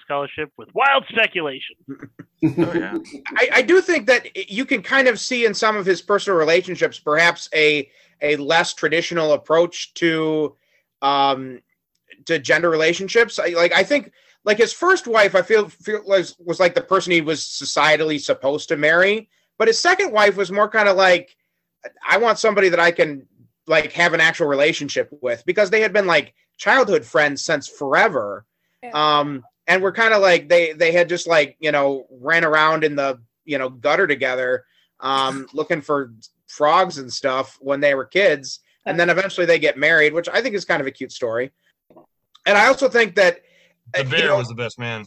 scholarship 0.00 0.50
with 0.56 0.68
wild 0.74 1.04
speculation. 1.08 1.76
Oh 2.40 2.72
yeah. 2.72 2.96
I, 3.36 3.48
I 3.54 3.62
do 3.62 3.80
think 3.80 4.06
that 4.06 4.48
you 4.48 4.64
can 4.64 4.80
kind 4.80 5.08
of 5.08 5.18
see 5.18 5.44
in 5.44 5.54
some 5.54 5.76
of 5.76 5.84
his 5.84 6.00
personal 6.00 6.38
relationships 6.38 6.96
perhaps 6.96 7.48
a 7.52 7.90
a 8.22 8.36
less 8.36 8.74
traditional 8.74 9.32
approach 9.32 9.92
to 9.94 10.54
um 11.02 11.60
to 12.26 12.38
gender 12.38 12.70
relationships. 12.70 13.40
I, 13.40 13.48
like 13.48 13.72
I 13.72 13.82
think 13.82 14.12
like 14.44 14.58
his 14.58 14.72
first 14.72 15.08
wife, 15.08 15.34
I 15.34 15.42
feel 15.42 15.68
feel 15.68 16.00
was 16.06 16.36
was 16.38 16.60
like 16.60 16.76
the 16.76 16.80
person 16.80 17.10
he 17.12 17.20
was 17.22 17.40
societally 17.40 18.20
supposed 18.20 18.68
to 18.68 18.76
marry, 18.76 19.28
but 19.58 19.66
his 19.66 19.80
second 19.80 20.12
wife 20.12 20.36
was 20.36 20.52
more 20.52 20.68
kind 20.68 20.88
of 20.88 20.96
like 20.96 21.36
I 22.08 22.18
want 22.18 22.38
somebody 22.38 22.68
that 22.68 22.78
I 22.78 22.92
can 22.92 23.26
like 23.66 23.90
have 23.94 24.14
an 24.14 24.20
actual 24.20 24.46
relationship 24.46 25.08
with 25.20 25.44
because 25.44 25.70
they 25.70 25.80
had 25.80 25.92
been 25.92 26.06
like 26.06 26.34
childhood 26.58 27.04
friends 27.04 27.42
since 27.42 27.66
forever. 27.66 28.44
Um 28.92 29.44
and 29.66 29.82
we're 29.82 29.92
kind 29.92 30.12
of 30.14 30.20
like 30.20 30.48
they 30.48 30.72
they 30.72 30.92
had 30.92 31.08
just 31.08 31.26
like, 31.26 31.56
you 31.60 31.72
know, 31.72 32.06
ran 32.10 32.44
around 32.44 32.84
in 32.84 32.96
the, 32.96 33.20
you 33.44 33.58
know, 33.58 33.70
gutter 33.70 34.06
together 34.06 34.64
um 35.00 35.46
looking 35.54 35.80
for 35.80 36.12
frogs 36.46 36.98
and 36.98 37.12
stuff 37.12 37.56
when 37.60 37.80
they 37.80 37.94
were 37.94 38.04
kids 38.04 38.60
and 38.88 38.98
then 38.98 39.10
eventually 39.10 39.46
they 39.46 39.58
get 39.58 39.76
married, 39.76 40.14
which 40.14 40.28
I 40.28 40.40
think 40.40 40.54
is 40.54 40.64
kind 40.64 40.80
of 40.80 40.86
a 40.86 40.90
cute 40.90 41.12
story. 41.12 41.52
And 42.46 42.56
I 42.56 42.66
also 42.68 42.88
think 42.88 43.16
that 43.16 43.40
The 43.92 44.00
uh, 44.00 44.02
you 44.04 44.10
bear 44.10 44.28
know, 44.28 44.38
was 44.38 44.48
the 44.48 44.54
best 44.54 44.78
man. 44.78 45.04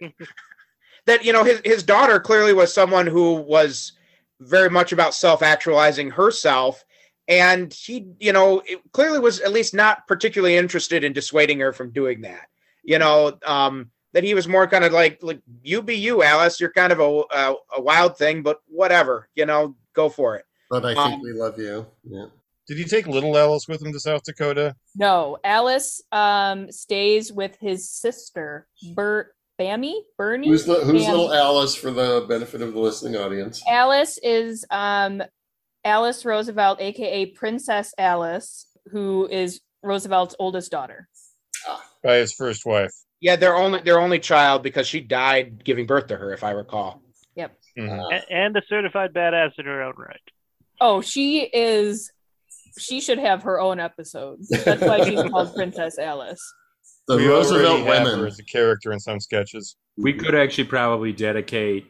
that 1.06 1.24
you 1.24 1.32
know 1.32 1.42
his 1.42 1.60
his 1.64 1.82
daughter 1.82 2.20
clearly 2.20 2.52
was 2.52 2.72
someone 2.72 3.06
who 3.06 3.34
was 3.34 3.92
very 4.40 4.70
much 4.70 4.92
about 4.92 5.14
self 5.14 5.42
actualizing 5.42 6.10
herself 6.10 6.84
and 7.28 7.72
he 7.72 8.06
you 8.18 8.32
know 8.32 8.62
clearly 8.92 9.18
was 9.18 9.40
at 9.40 9.52
least 9.52 9.74
not 9.74 10.06
particularly 10.08 10.56
interested 10.56 11.04
in 11.04 11.12
dissuading 11.12 11.60
her 11.60 11.72
from 11.72 11.90
doing 11.90 12.20
that 12.22 12.46
you 12.82 12.98
know 12.98 13.36
um 13.46 13.90
that 14.14 14.24
he 14.24 14.32
was 14.34 14.48
more 14.48 14.66
kind 14.66 14.84
of 14.84 14.92
like 14.92 15.22
like 15.22 15.40
you 15.62 15.82
be 15.82 15.94
you 15.96 16.22
alice 16.22 16.58
you're 16.60 16.72
kind 16.72 16.92
of 16.92 17.00
a 17.00 17.22
a, 17.32 17.54
a 17.76 17.80
wild 17.80 18.16
thing 18.16 18.42
but 18.42 18.60
whatever 18.66 19.28
you 19.34 19.44
know 19.46 19.76
go 19.92 20.08
for 20.08 20.36
it 20.36 20.44
But 20.70 20.84
I 20.84 20.94
think 20.94 21.14
Um, 21.14 21.22
we 21.22 21.32
love 21.32 21.58
you. 21.58 21.86
Yeah. 22.04 22.26
Did 22.66 22.76
he 22.76 22.84
take 22.84 23.06
little 23.06 23.36
Alice 23.38 23.66
with 23.66 23.80
him 23.82 23.92
to 23.94 23.98
South 24.00 24.22
Dakota? 24.24 24.76
no, 24.94 25.38
Alice 25.42 26.02
um 26.12 26.70
stays 26.70 27.32
with 27.32 27.56
his 27.60 27.88
sister, 27.90 28.66
Bert 28.94 29.34
Bamie, 29.58 30.02
Bernie. 30.18 30.48
Who's, 30.48 30.66
the, 30.66 30.74
who's 30.84 31.02
Bamie. 31.04 31.10
little 31.10 31.32
Alice 31.32 31.74
for 31.74 31.90
the 31.90 32.26
benefit 32.28 32.60
of 32.62 32.74
the 32.74 32.78
listening 32.80 33.16
audience? 33.16 33.62
Alice 33.66 34.18
is 34.22 34.66
um 34.70 35.22
Alice 35.88 36.24
Roosevelt, 36.24 36.80
aka 36.80 37.26
Princess 37.26 37.94
Alice, 37.96 38.66
who 38.92 39.26
is 39.30 39.60
Roosevelt's 39.82 40.34
oldest 40.38 40.70
daughter. 40.70 41.08
By 42.04 42.16
his 42.16 42.32
first 42.34 42.64
wife. 42.66 42.92
yeah 43.20 43.34
they're 43.36 43.56
only 43.56 43.80
their 43.80 43.98
only 43.98 44.20
child 44.20 44.62
because 44.62 44.86
she 44.86 45.00
died 45.00 45.64
giving 45.64 45.86
birth 45.86 46.06
to 46.06 46.16
her 46.16 46.32
if 46.32 46.44
i 46.44 46.50
recall 46.52 47.02
Mhm. 47.76 48.00
Uh, 48.00 48.08
A- 48.16 48.32
and 48.32 48.56
a 48.56 48.62
certified 48.68 49.12
badass 49.12 49.52
in 49.58 49.64
her 49.66 49.82
own 49.82 49.94
right. 49.96 50.26
Oh, 50.80 51.00
she 51.00 51.42
is. 51.44 52.10
She 52.76 53.00
should 53.00 53.18
have 53.20 53.44
her 53.44 53.60
own 53.60 53.78
episode. 53.78 54.38
That's 54.64 54.82
why 54.82 55.04
she's 55.08 55.22
called 55.30 55.54
Princess 55.54 55.96
Alice. 55.96 56.40
the 57.06 57.16
We 57.18 57.28
Roosevelt 57.28 57.64
already 57.66 57.84
have 57.84 58.06
her 58.08 58.12
women. 58.16 58.26
as 58.26 58.38
a 58.40 58.44
character 58.44 58.90
in 58.92 58.98
some 58.98 59.20
sketches. 59.20 59.76
We 59.96 60.12
could 60.12 60.34
actually 60.34 60.64
probably 60.64 61.12
dedicate 61.12 61.86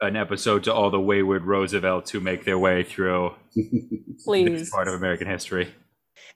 an 0.00 0.16
episode 0.16 0.64
to 0.64 0.72
all 0.72 0.90
the 0.90 1.00
wayward 1.00 1.44
Roosevelts 1.44 2.10
who 2.10 2.20
make 2.20 2.44
their 2.44 2.58
way 2.58 2.82
through 2.82 3.34
this 3.54 4.24
Please. 4.24 4.70
part 4.70 4.88
of 4.88 4.94
American 4.94 5.26
history. 5.26 5.68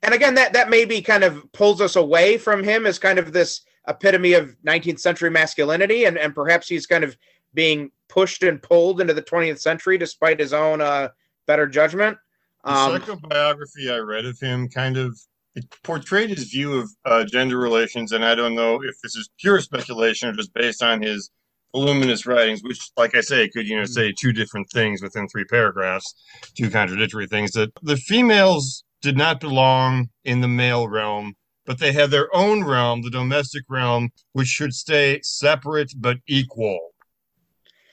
and 0.02 0.14
again 0.14 0.34
that 0.34 0.52
that 0.52 0.70
maybe 0.70 1.00
kind 1.00 1.24
of 1.24 1.50
pulls 1.52 1.80
us 1.80 1.96
away 1.96 2.38
from 2.38 2.62
him 2.64 2.86
as 2.86 2.98
kind 2.98 3.18
of 3.18 3.32
this 3.32 3.60
epitome 3.88 4.32
of 4.34 4.56
19th 4.66 5.00
century 5.00 5.30
masculinity 5.30 6.04
and 6.04 6.16
and 6.18 6.34
perhaps 6.34 6.68
he's 6.68 6.86
kind 6.86 7.04
of 7.04 7.16
being 7.54 7.90
pushed 8.08 8.42
and 8.42 8.62
pulled 8.62 9.00
into 9.00 9.14
the 9.14 9.22
20th 9.22 9.60
century 9.60 9.98
despite 9.98 10.38
his 10.40 10.52
own 10.52 10.80
uh 10.80 11.08
better 11.46 11.66
judgment 11.66 12.16
The 12.64 12.72
um 12.72 13.00
second 13.00 13.22
biography 13.28 13.90
I 13.90 13.98
read 13.98 14.24
of 14.24 14.38
him 14.40 14.68
kind 14.68 14.96
of 14.96 15.18
it 15.54 15.64
portrayed 15.84 16.30
his 16.30 16.44
view 16.44 16.78
of 16.78 16.90
uh, 17.04 17.24
gender 17.24 17.58
relations, 17.58 18.12
and 18.12 18.24
I 18.24 18.34
don't 18.34 18.54
know 18.54 18.82
if 18.82 18.94
this 19.02 19.14
is 19.16 19.28
pure 19.38 19.60
speculation 19.60 20.30
or 20.30 20.32
just 20.32 20.54
based 20.54 20.82
on 20.82 21.02
his 21.02 21.30
voluminous 21.72 22.26
writings, 22.26 22.62
which, 22.62 22.90
like 22.96 23.14
I 23.14 23.20
say, 23.20 23.48
could 23.48 23.66
you 23.66 23.76
know 23.78 23.84
say 23.84 24.12
two 24.12 24.32
different 24.32 24.68
things 24.70 25.02
within 25.02 25.26
three 25.28 25.44
paragraphs, 25.44 26.14
two 26.56 26.70
contradictory 26.70 27.26
things. 27.26 27.52
That 27.52 27.70
the 27.82 27.96
females 27.96 28.84
did 29.00 29.16
not 29.16 29.40
belong 29.40 30.08
in 30.24 30.40
the 30.40 30.48
male 30.48 30.88
realm, 30.88 31.34
but 31.66 31.78
they 31.78 31.92
had 31.92 32.10
their 32.10 32.34
own 32.34 32.64
realm, 32.64 33.02
the 33.02 33.10
domestic 33.10 33.64
realm, 33.68 34.10
which 34.32 34.48
should 34.48 34.74
stay 34.74 35.20
separate 35.22 35.92
but 35.96 36.18
equal. 36.28 36.78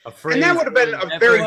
And 0.06 0.42
that 0.44 0.56
would 0.56 0.66
have 0.66 0.74
been 0.74 0.94
a 0.94 1.20
very- 1.20 1.40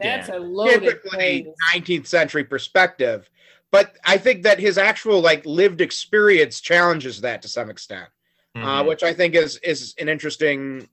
That's 0.00 0.28
a 0.28 0.38
loaded 0.38 0.82
typically 0.82 1.46
19th 1.74 2.06
century 2.06 2.44
perspective 2.44 3.28
but 3.72 3.96
i 4.04 4.16
think 4.16 4.42
that 4.44 4.60
his 4.60 4.78
actual 4.78 5.20
like 5.20 5.44
lived 5.44 5.80
experience 5.80 6.60
challenges 6.60 7.20
that 7.20 7.42
to 7.42 7.48
some 7.48 7.68
extent 7.68 8.08
uh, 8.54 8.58
Mhm. 8.82 8.86
which 8.86 9.02
i 9.02 9.12
think 9.12 9.34
is 9.34 9.56
is 9.58 9.92
an 9.98 10.08
interesting 10.08 10.88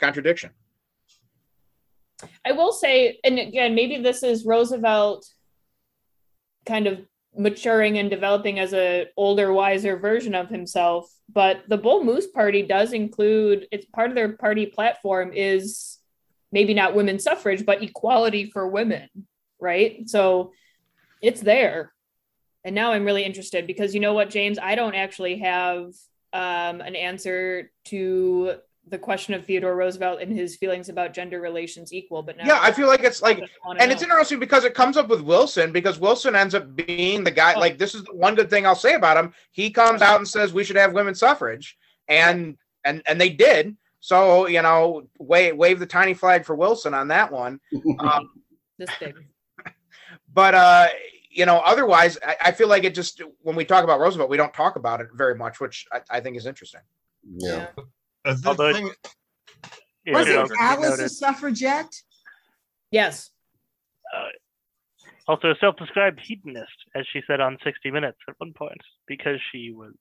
contradiction 0.00 0.50
I 2.44 2.52
will 2.52 2.72
say, 2.72 3.18
and 3.24 3.38
again, 3.38 3.74
maybe 3.74 3.98
this 3.98 4.22
is 4.22 4.44
Roosevelt 4.44 5.26
kind 6.66 6.86
of 6.86 7.00
maturing 7.36 7.98
and 7.98 8.10
developing 8.10 8.58
as 8.58 8.74
a 8.74 9.06
older, 9.16 9.52
wiser 9.52 9.96
version 9.96 10.34
of 10.34 10.48
himself. 10.48 11.10
But 11.32 11.62
the 11.68 11.78
Bull 11.78 12.04
Moose 12.04 12.26
Party 12.26 12.62
does 12.62 12.92
include 12.92 13.66
it's 13.70 13.86
part 13.86 14.10
of 14.10 14.16
their 14.16 14.36
party 14.36 14.66
platform 14.66 15.32
is 15.32 15.98
maybe 16.52 16.74
not 16.74 16.94
women's 16.94 17.22
suffrage, 17.22 17.64
but 17.64 17.82
equality 17.82 18.50
for 18.50 18.66
women, 18.66 19.08
right? 19.60 20.08
So 20.08 20.52
it's 21.22 21.40
there. 21.40 21.92
And 22.64 22.74
now 22.74 22.92
I'm 22.92 23.04
really 23.04 23.24
interested 23.24 23.66
because 23.66 23.94
you 23.94 24.00
know 24.00 24.12
what, 24.12 24.30
James, 24.30 24.58
I 24.58 24.74
don't 24.74 24.94
actually 24.94 25.38
have 25.38 25.84
um, 26.32 26.80
an 26.80 26.96
answer 26.96 27.70
to 27.86 28.56
the 28.90 28.98
question 28.98 29.34
of 29.34 29.44
Theodore 29.44 29.76
Roosevelt 29.76 30.20
and 30.20 30.32
his 30.32 30.56
feelings 30.56 30.88
about 30.88 31.14
gender 31.14 31.40
relations 31.40 31.92
equal. 31.92 32.22
But 32.22 32.36
now 32.36 32.44
yeah 32.44 32.58
i 32.60 32.72
feel 32.72 32.88
like 32.88 33.02
it's 33.02 33.22
like 33.22 33.38
I 33.38 33.46
wanna 33.64 33.80
and 33.80 33.92
it's 33.92 34.02
interesting 34.02 34.38
because 34.38 34.64
it 34.64 34.74
comes 34.74 34.96
up 34.96 35.08
with 35.08 35.20
Wilson 35.20 35.72
because 35.72 35.98
Wilson 35.98 36.34
ends 36.36 36.54
up 36.54 36.74
being 36.76 37.24
the 37.24 37.30
guy. 37.30 37.54
Oh. 37.54 37.60
Like 37.60 37.78
this 37.78 37.94
is 37.94 38.04
the 38.04 38.14
one 38.14 38.34
good 38.34 38.50
thing 38.50 38.66
I'll 38.66 38.74
say 38.74 38.94
about 38.94 39.16
him. 39.16 39.32
He 39.52 39.70
comes 39.70 40.02
out 40.02 40.16
and 40.16 40.28
says 40.28 40.52
we 40.52 40.64
should 40.64 40.76
have 40.76 40.92
women's 40.92 41.20
suffrage, 41.20 41.78
and 42.08 42.56
and 42.84 43.02
and 43.06 43.20
they 43.20 43.30
did. 43.30 43.76
So 44.00 44.46
you 44.46 44.62
know, 44.62 45.02
wave 45.18 45.56
wave 45.56 45.78
the 45.78 45.86
tiny 45.86 46.14
flag 46.14 46.44
for 46.44 46.56
Wilson 46.56 46.94
on 46.94 47.08
that 47.08 47.32
one. 47.32 47.60
Um, 48.00 48.30
this 48.78 48.90
big. 48.98 49.14
but 50.32 50.54
uh, 50.54 50.88
you 51.30 51.46
know, 51.46 51.58
otherwise, 51.58 52.18
I, 52.26 52.36
I 52.46 52.52
feel 52.52 52.68
like 52.68 52.84
it 52.84 52.94
just 52.94 53.22
when 53.42 53.54
we 53.54 53.64
talk 53.64 53.84
about 53.84 54.00
Roosevelt, 54.00 54.30
we 54.30 54.36
don't 54.36 54.54
talk 54.54 54.76
about 54.76 55.00
it 55.00 55.08
very 55.14 55.34
much, 55.34 55.60
which 55.60 55.86
I, 55.92 56.00
I 56.10 56.20
think 56.20 56.36
is 56.36 56.46
interesting. 56.46 56.80
Yeah. 57.22 57.68
Uh, 58.24 58.34
the 58.34 58.48
Although- 58.48 58.72
thing- 58.72 58.90
Yeah, 60.06 60.12
Wasn't 60.14 60.28
you 60.36 60.42
know, 60.42 60.48
Alice 60.60 60.86
a 60.86 60.90
noted. 60.90 61.08
suffragette? 61.10 61.94
Yes. 62.90 63.30
also 65.28 65.50
a 65.50 65.54
self-described 65.60 66.18
hedonist, 66.20 66.72
as 66.96 67.06
she 67.12 67.22
said 67.26 67.40
on 67.40 67.56
60 67.62 67.90
Minutes 67.92 68.18
at 68.28 68.34
one 68.38 68.52
point, 68.52 68.80
because 69.06 69.38
she 69.52 69.70
was 69.72 69.92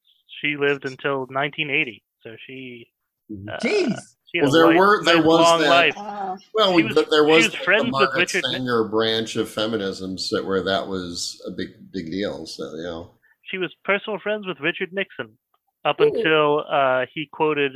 she 0.42 0.56
lived 0.58 0.86
until 0.86 1.28
1980, 1.28 2.04
so 2.24 2.36
she. 2.48 2.88
Uh, 3.32 3.58
Jeez. 3.64 3.96
she 4.32 4.40
had 4.40 4.46
Well, 4.48 4.50
a 4.50 4.58
there 4.58 4.68
life- 4.68 4.78
were- 4.78 5.04
there 5.04 5.18
was 5.22 5.40
long 5.42 5.60
that- 5.62 5.70
life. 5.70 5.98
Uh, 5.98 6.38
Well, 6.56 6.70
She 6.72 6.76
we, 6.78 6.84
was- 6.84 6.96
but 6.96 7.10
there 7.12 7.26
she 7.28 7.32
was, 7.32 7.44
was 7.46 7.54
the 7.54 7.60
with 7.84 7.92
Margaret 7.92 8.20
Richard 8.20 8.44
Sanger 8.46 8.84
branch 8.86 9.36
of 9.36 9.50
feminism 9.52 10.16
that 10.32 10.44
where 10.46 10.64
that 10.64 10.88
was 10.88 11.40
a 11.46 11.52
big 11.52 11.92
big 11.92 12.10
deal. 12.10 12.48
So 12.48 12.64
you 12.76 12.84
know, 12.84 13.12
She 13.44 13.58
was 13.60 13.72
personal 13.84 14.18
friends 14.20 14.48
with 14.48 14.60
Richard 14.62 14.92
Nixon 14.94 15.38
up 15.86 16.00
Ooh. 16.00 16.06
until 16.06 16.66
uh, 16.68 17.06
he 17.14 17.28
quoted 17.32 17.74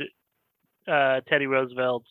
uh, 0.88 1.20
Teddy 1.28 1.46
Roosevelt 1.46 2.04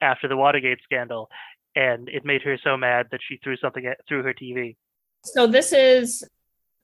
after 0.00 0.28
the 0.28 0.36
Watergate 0.36 0.78
scandal, 0.84 1.28
and 1.76 2.08
it 2.08 2.24
made 2.24 2.42
her 2.42 2.58
so 2.62 2.76
mad 2.76 3.06
that 3.10 3.20
she 3.26 3.38
threw 3.42 3.56
something 3.56 3.86
at, 3.86 3.98
through 4.08 4.22
her 4.22 4.34
TV. 4.34 4.76
So 5.24 5.46
this 5.46 5.72
is 5.72 6.24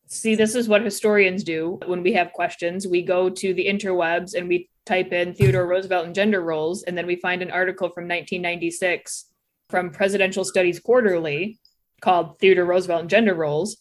see 0.09 0.37
this 0.37 0.55
is 0.55 0.69
what 0.69 0.83
historians 0.83 1.43
do 1.43 1.81
when 1.87 2.03
we 2.03 2.13
have 2.13 2.33
questions. 2.33 2.87
We 2.87 3.03
go 3.03 3.29
to 3.29 3.55
the 3.55 3.67
interwebs 3.67 4.35
and 4.35 4.49
we 4.49 4.71
type 4.85 5.13
in 5.13 5.35
Theodore 5.35 5.67
Roosevelt 5.67 6.07
and 6.07 6.15
gender 6.15 6.41
roles 6.41 6.85
and 6.85 6.97
then 6.97 7.07
we 7.07 7.17
find 7.17 7.43
an 7.43 7.51
article 7.51 7.89
from 7.89 8.05
1996 8.05 9.27
from 9.69 9.91
Presidential 9.91 10.45
Studies 10.45 10.79
Quarterly 10.79 11.59
called 12.01 12.39
Theodore 12.39 12.67
Roosevelt 12.67 13.01
and 13.01 13.11
Gender 13.11 13.35
Roles. 13.35 13.79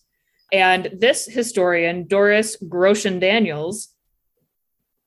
And 0.51 0.89
this 0.97 1.25
historian, 1.25 2.07
Doris 2.07 2.57
Groshen 2.67 3.19
Daniels, 3.19 3.89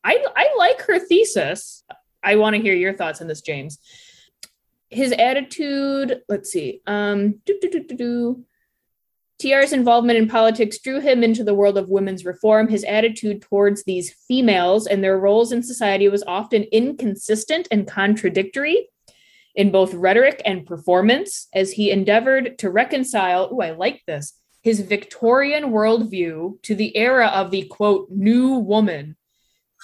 I, 0.05 0.25
I 0.37 0.55
like 0.57 0.83
her 0.83 0.99
thesis. 0.99 1.85
I 2.23 2.37
want 2.37 2.57
to 2.57 2.63
hear 2.63 2.75
your 2.75 2.95
thoughts 2.95 3.21
on 3.21 3.27
this, 3.27 3.41
James. 3.41 3.79
His 4.91 5.13
attitude, 5.13 6.23
let's 6.29 6.51
see. 6.51 6.81
Um. 6.87 7.41
TR's 9.39 9.73
involvement 9.73 10.19
in 10.19 10.27
politics 10.27 10.79
drew 10.79 10.99
him 11.01 11.23
into 11.23 11.45
the 11.45 11.55
world 11.55 11.79
of 11.79 11.89
women's 11.89 12.25
reform. 12.25 12.69
His 12.69 12.83
attitude 12.85 13.41
towards 13.41 13.85
these 13.85 14.13
females 14.27 14.89
and 14.89 15.03
their 15.03 15.17
roles 15.17 15.53
in 15.53 15.63
society 15.63 16.09
was 16.09 16.25
often 16.27 16.65
inconsistent 16.73 17.69
and 17.71 17.87
contradictory 17.87 18.89
in 19.55 19.71
both 19.71 19.95
rhetoric 19.95 20.43
and 20.45 20.67
performance 20.67 21.47
as 21.55 21.73
he 21.73 21.91
endeavored 21.91 22.59
to 22.59 22.71
reconcile, 22.71 23.49
oh, 23.53 23.61
I 23.61 23.71
like 23.71 24.03
this, 24.07 24.35
his 24.63 24.81
Victorian 24.81 25.71
worldview 25.71 26.61
to 26.63 26.75
the 26.75 26.97
era 26.97 27.27
of 27.27 27.53
the 27.53 27.65
quote, 27.67 28.09
new 28.11 28.55
woman 28.55 29.17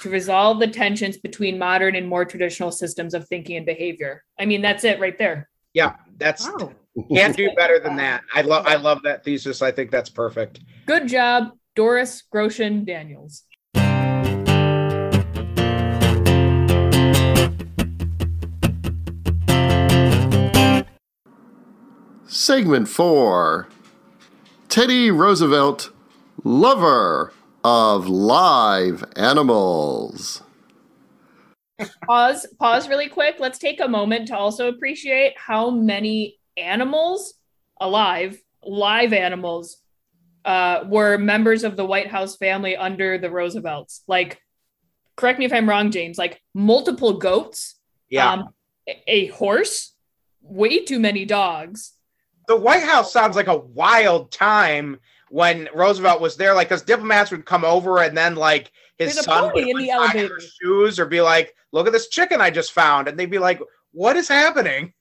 to 0.03 0.11
resolve 0.11 0.59
the 0.61 0.67
tensions 0.67 1.17
between 1.17 1.59
modern 1.59 1.95
and 1.95 2.09
more 2.09 2.25
traditional 2.25 2.71
systems 2.73 3.15
of 3.15 3.27
thinking 3.29 3.57
and 3.57 3.67
behavior. 3.67 4.23
I 4.39 4.47
mean, 4.47 4.63
that's 4.63 4.85
it 4.85 5.01
right 5.01 5.17
there. 5.17 5.49
Yeah, 5.73 5.95
that's 6.19 6.49
Wow. 6.49 6.73
can't 7.13 7.37
do 7.37 7.51
better 7.57 7.79
than 7.79 7.97
that. 7.97 8.23
I 8.33 8.43
love 8.43 8.67
I 8.67 8.77
love 8.77 9.03
that 9.05 9.25
thesis. 9.25 9.63
I 9.63 9.71
think 9.73 9.91
that's 9.91 10.11
perfect. 10.11 10.61
Good 10.87 11.09
job, 11.09 11.53
Doris 11.75 12.23
Groshen 12.33 12.85
Daniels. 12.85 13.45
Segment 22.27 22.89
four 22.89 23.69
Teddy 24.69 25.11
Roosevelt, 25.11 25.91
lover 26.43 27.33
of 27.65 28.07
live 28.09 29.03
animals. 29.17 30.43
Pause, 32.07 32.47
pause 32.61 32.89
really 32.89 33.09
quick. 33.09 33.37
Let's 33.39 33.59
take 33.59 33.81
a 33.81 33.89
moment 33.89 34.29
to 34.29 34.37
also 34.37 34.69
appreciate 34.69 35.33
how 35.39 35.71
many 35.71 36.39
animals 36.57 37.35
alive, 37.81 38.41
live 38.63 39.13
animals, 39.13 39.79
uh, 40.45 40.85
were 40.87 41.17
members 41.17 41.65
of 41.65 41.77
the 41.77 41.87
White 41.87 42.09
House 42.09 42.37
family 42.37 42.77
under 42.77 43.17
the 43.17 43.31
Roosevelts. 43.31 44.03
Like, 44.07 44.41
correct 45.17 45.39
me 45.39 45.47
if 45.47 45.53
I'm 45.53 45.69
wrong, 45.69 45.91
James, 45.91 46.19
like 46.19 46.43
multiple 46.53 47.15
goats, 47.15 47.77
Yeah. 48.11 48.31
um, 48.31 48.49
a, 48.87 49.03
a 49.07 49.27
horse, 49.29 49.95
way 50.43 50.85
too 50.85 51.01
many 51.01 51.25
dogs. 51.25 51.95
the 52.47 52.57
White 52.57 52.83
House 52.83 53.11
sounds 53.11 53.37
like 53.37 53.47
a 53.47 53.57
wild 53.57 54.31
time 54.31 54.99
when 55.31 55.69
Roosevelt 55.75 56.21
was 56.21 56.37
there, 56.37 56.55
like 56.55 56.69
because 56.69 56.83
diplomats 56.83 57.31
would 57.31 57.45
come 57.47 57.65
over 57.65 58.03
and 58.03 58.17
then 58.17 58.35
like 58.37 58.73
his 58.99 59.15
son 59.21 59.51
would 59.55 59.67
in 59.69 59.77
the 59.79 59.91
elevator. 59.91 60.35
her 60.35 60.41
shoes 60.63 60.99
or 61.01 61.07
be 61.07 61.21
like, 61.21 61.55
"Look 61.73 61.87
at 61.87 61.93
this 61.93 62.09
chicken 62.09 62.41
I 62.41 62.51
just 62.51 62.73
found," 62.73 63.09
and 63.09 63.19
they'd 63.19 63.31
be 63.31 63.39
like, 63.39 63.61
"What 63.93 64.17
is 64.17 64.29
happening?" 64.29 64.93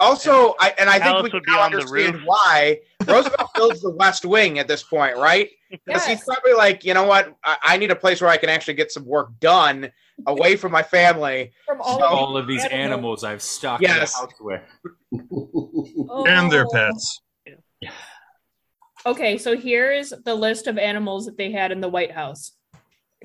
Also, 0.00 0.56
I 0.58 0.74
and 0.78 0.90
I 0.90 0.98
think 0.98 1.16
we 1.18 1.22
would 1.22 1.30
can 1.30 1.40
be 1.46 1.52
now 1.52 1.60
on 1.60 1.70
the 1.70 1.76
understand 1.78 2.14
roof. 2.16 2.24
why 2.26 2.80
Roosevelt 3.06 3.50
builds 3.54 3.80
the 3.80 3.90
West 3.90 4.24
Wing 4.24 4.58
at 4.58 4.66
this 4.66 4.82
point, 4.82 5.16
right? 5.16 5.50
Because 5.86 6.06
he's 6.06 6.22
probably 6.22 6.52
like, 6.52 6.84
you 6.84 6.94
know 6.94 7.02
what, 7.02 7.34
I, 7.42 7.56
I 7.62 7.76
need 7.78 7.90
a 7.90 7.96
place 7.96 8.20
where 8.20 8.30
I 8.30 8.36
can 8.36 8.48
actually 8.48 8.74
get 8.74 8.92
some 8.92 9.04
work 9.04 9.30
done 9.40 9.90
away 10.28 10.54
from 10.54 10.70
my 10.70 10.84
family. 10.84 11.50
From 11.66 11.80
all, 11.80 11.98
So- 11.98 12.04
All 12.04 12.36
of 12.36 12.46
these 12.46 12.64
animals. 12.64 13.24
animals 13.24 13.24
I've 13.24 13.42
stocked 13.42 13.82
Yes. 13.82 14.12
the 14.14 14.20
house 14.20 14.32
with. 14.40 14.62
Oh. 16.08 16.24
and 16.28 16.50
their 16.52 16.64
Oh. 16.66 16.70
pets. 16.72 17.20
Okay, 19.06 19.36
so 19.38 19.56
here's 19.56 20.12
the 20.24 20.34
list 20.34 20.66
of 20.66 20.78
animals 20.78 21.26
that 21.26 21.36
they 21.36 21.52
had 21.52 21.72
in 21.72 21.80
the 21.80 21.88
White 21.88 22.12
House. 22.12 22.52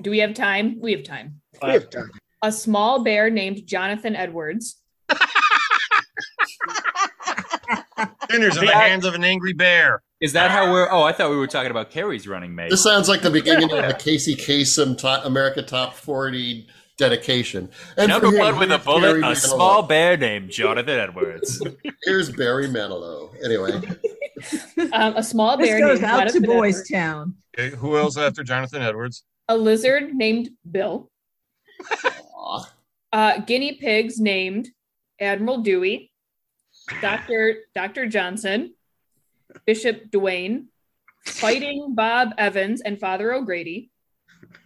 Do 0.02 0.10
we 0.10 0.18
have 0.18 0.34
time? 0.34 0.78
We 0.80 0.92
have 0.92 1.04
time. 1.04 1.40
We 1.62 1.70
have 1.70 1.88
time. 1.90 2.10
A 2.42 2.52
small 2.52 3.02
bear 3.02 3.30
named 3.30 3.66
Jonathan 3.66 4.14
Edwards. 4.16 4.76
Dinners 8.28 8.56
in 8.56 8.64
the 8.64 8.70
Yeah. 8.72 8.80
hands 8.80 9.04
of 9.04 9.14
an 9.14 9.24
angry 9.24 9.52
bear. 9.52 10.02
Is 10.20 10.32
that 10.34 10.50
how 10.50 10.70
we're? 10.72 10.90
Oh, 10.90 11.02
I 11.02 11.12
thought 11.12 11.30
we 11.30 11.36
were 11.36 11.46
talking 11.46 11.70
about 11.70 11.90
Kerry's 11.90 12.28
running 12.28 12.54
mate. 12.54 12.70
This 12.70 12.82
sounds 12.82 13.08
like 13.08 13.22
the 13.22 13.30
beginning 13.30 13.72
of 13.72 13.78
a 13.84 13.92
Casey 13.94 14.36
Kasem 14.36 14.96
top, 14.96 15.24
America 15.24 15.62
Top 15.62 15.94
40 15.94 16.66
dedication. 16.98 17.70
And 17.96 18.08
Number 18.08 18.30
for 18.30 18.38
one 18.38 18.58
with 18.58 18.70
a 18.70 18.78
bullet, 18.78 19.00
Barry 19.02 19.20
a 19.20 19.24
Manilow. 19.24 19.36
small 19.36 19.82
bear 19.82 20.16
named 20.18 20.50
Jonathan 20.50 20.98
Edwards. 20.98 21.62
Here's 22.04 22.30
Barry 22.30 22.68
Manilow. 22.68 23.34
Anyway, 23.44 23.80
Um, 24.92 25.16
a 25.16 25.22
small 25.22 25.56
This 25.56 25.68
bear 25.68 25.80
goes 25.80 26.00
named 26.00 26.04
out 26.10 26.16
to 26.28 26.32
Jonathan 26.32 26.42
Boys 26.42 26.74
Edwards. 26.76 26.90
Town. 26.90 27.34
Okay, 27.58 27.76
who 27.76 27.96
else 27.96 28.16
after 28.16 28.42
Jonathan 28.42 28.82
Edwards? 28.82 29.24
A 29.48 29.56
lizard 29.56 30.14
named 30.14 30.50
Bill. 30.70 31.10
Uh, 33.12 33.38
guinea 33.38 33.72
pigs 33.74 34.20
named 34.20 34.68
Admiral 35.20 35.58
Dewey. 35.62 36.12
Dr. 37.00 37.56
Dr. 37.74 38.06
Johnson. 38.06 38.74
Bishop 39.66 40.10
Doane. 40.10 40.66
Fighting 41.26 41.94
Bob 41.94 42.30
Evans 42.38 42.80
and 42.80 43.00
Father 43.00 43.32
O'Grady. 43.32 43.90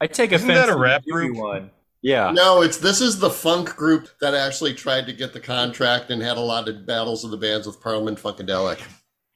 I 0.00 0.06
take 0.06 0.32
Isn't 0.32 0.50
offense. 0.50 0.66
that 0.66 0.74
a 0.74 0.78
rap 0.78 1.04
group? 1.06 1.36
One. 1.36 1.70
Yeah. 2.02 2.32
no, 2.32 2.60
it's 2.60 2.76
this 2.76 3.00
is 3.00 3.18
the 3.18 3.30
funk 3.30 3.74
group 3.76 4.10
that 4.20 4.34
actually 4.34 4.74
tried 4.74 5.06
to 5.06 5.14
get 5.14 5.32
the 5.32 5.40
contract 5.40 6.10
and 6.10 6.20
had 6.20 6.36
a 6.36 6.40
lot 6.40 6.68
of 6.68 6.84
battles 6.86 7.24
of 7.24 7.30
the 7.30 7.38
bands 7.38 7.66
with 7.66 7.80
Parliament 7.80 8.18
Funkadelic. 8.18 8.82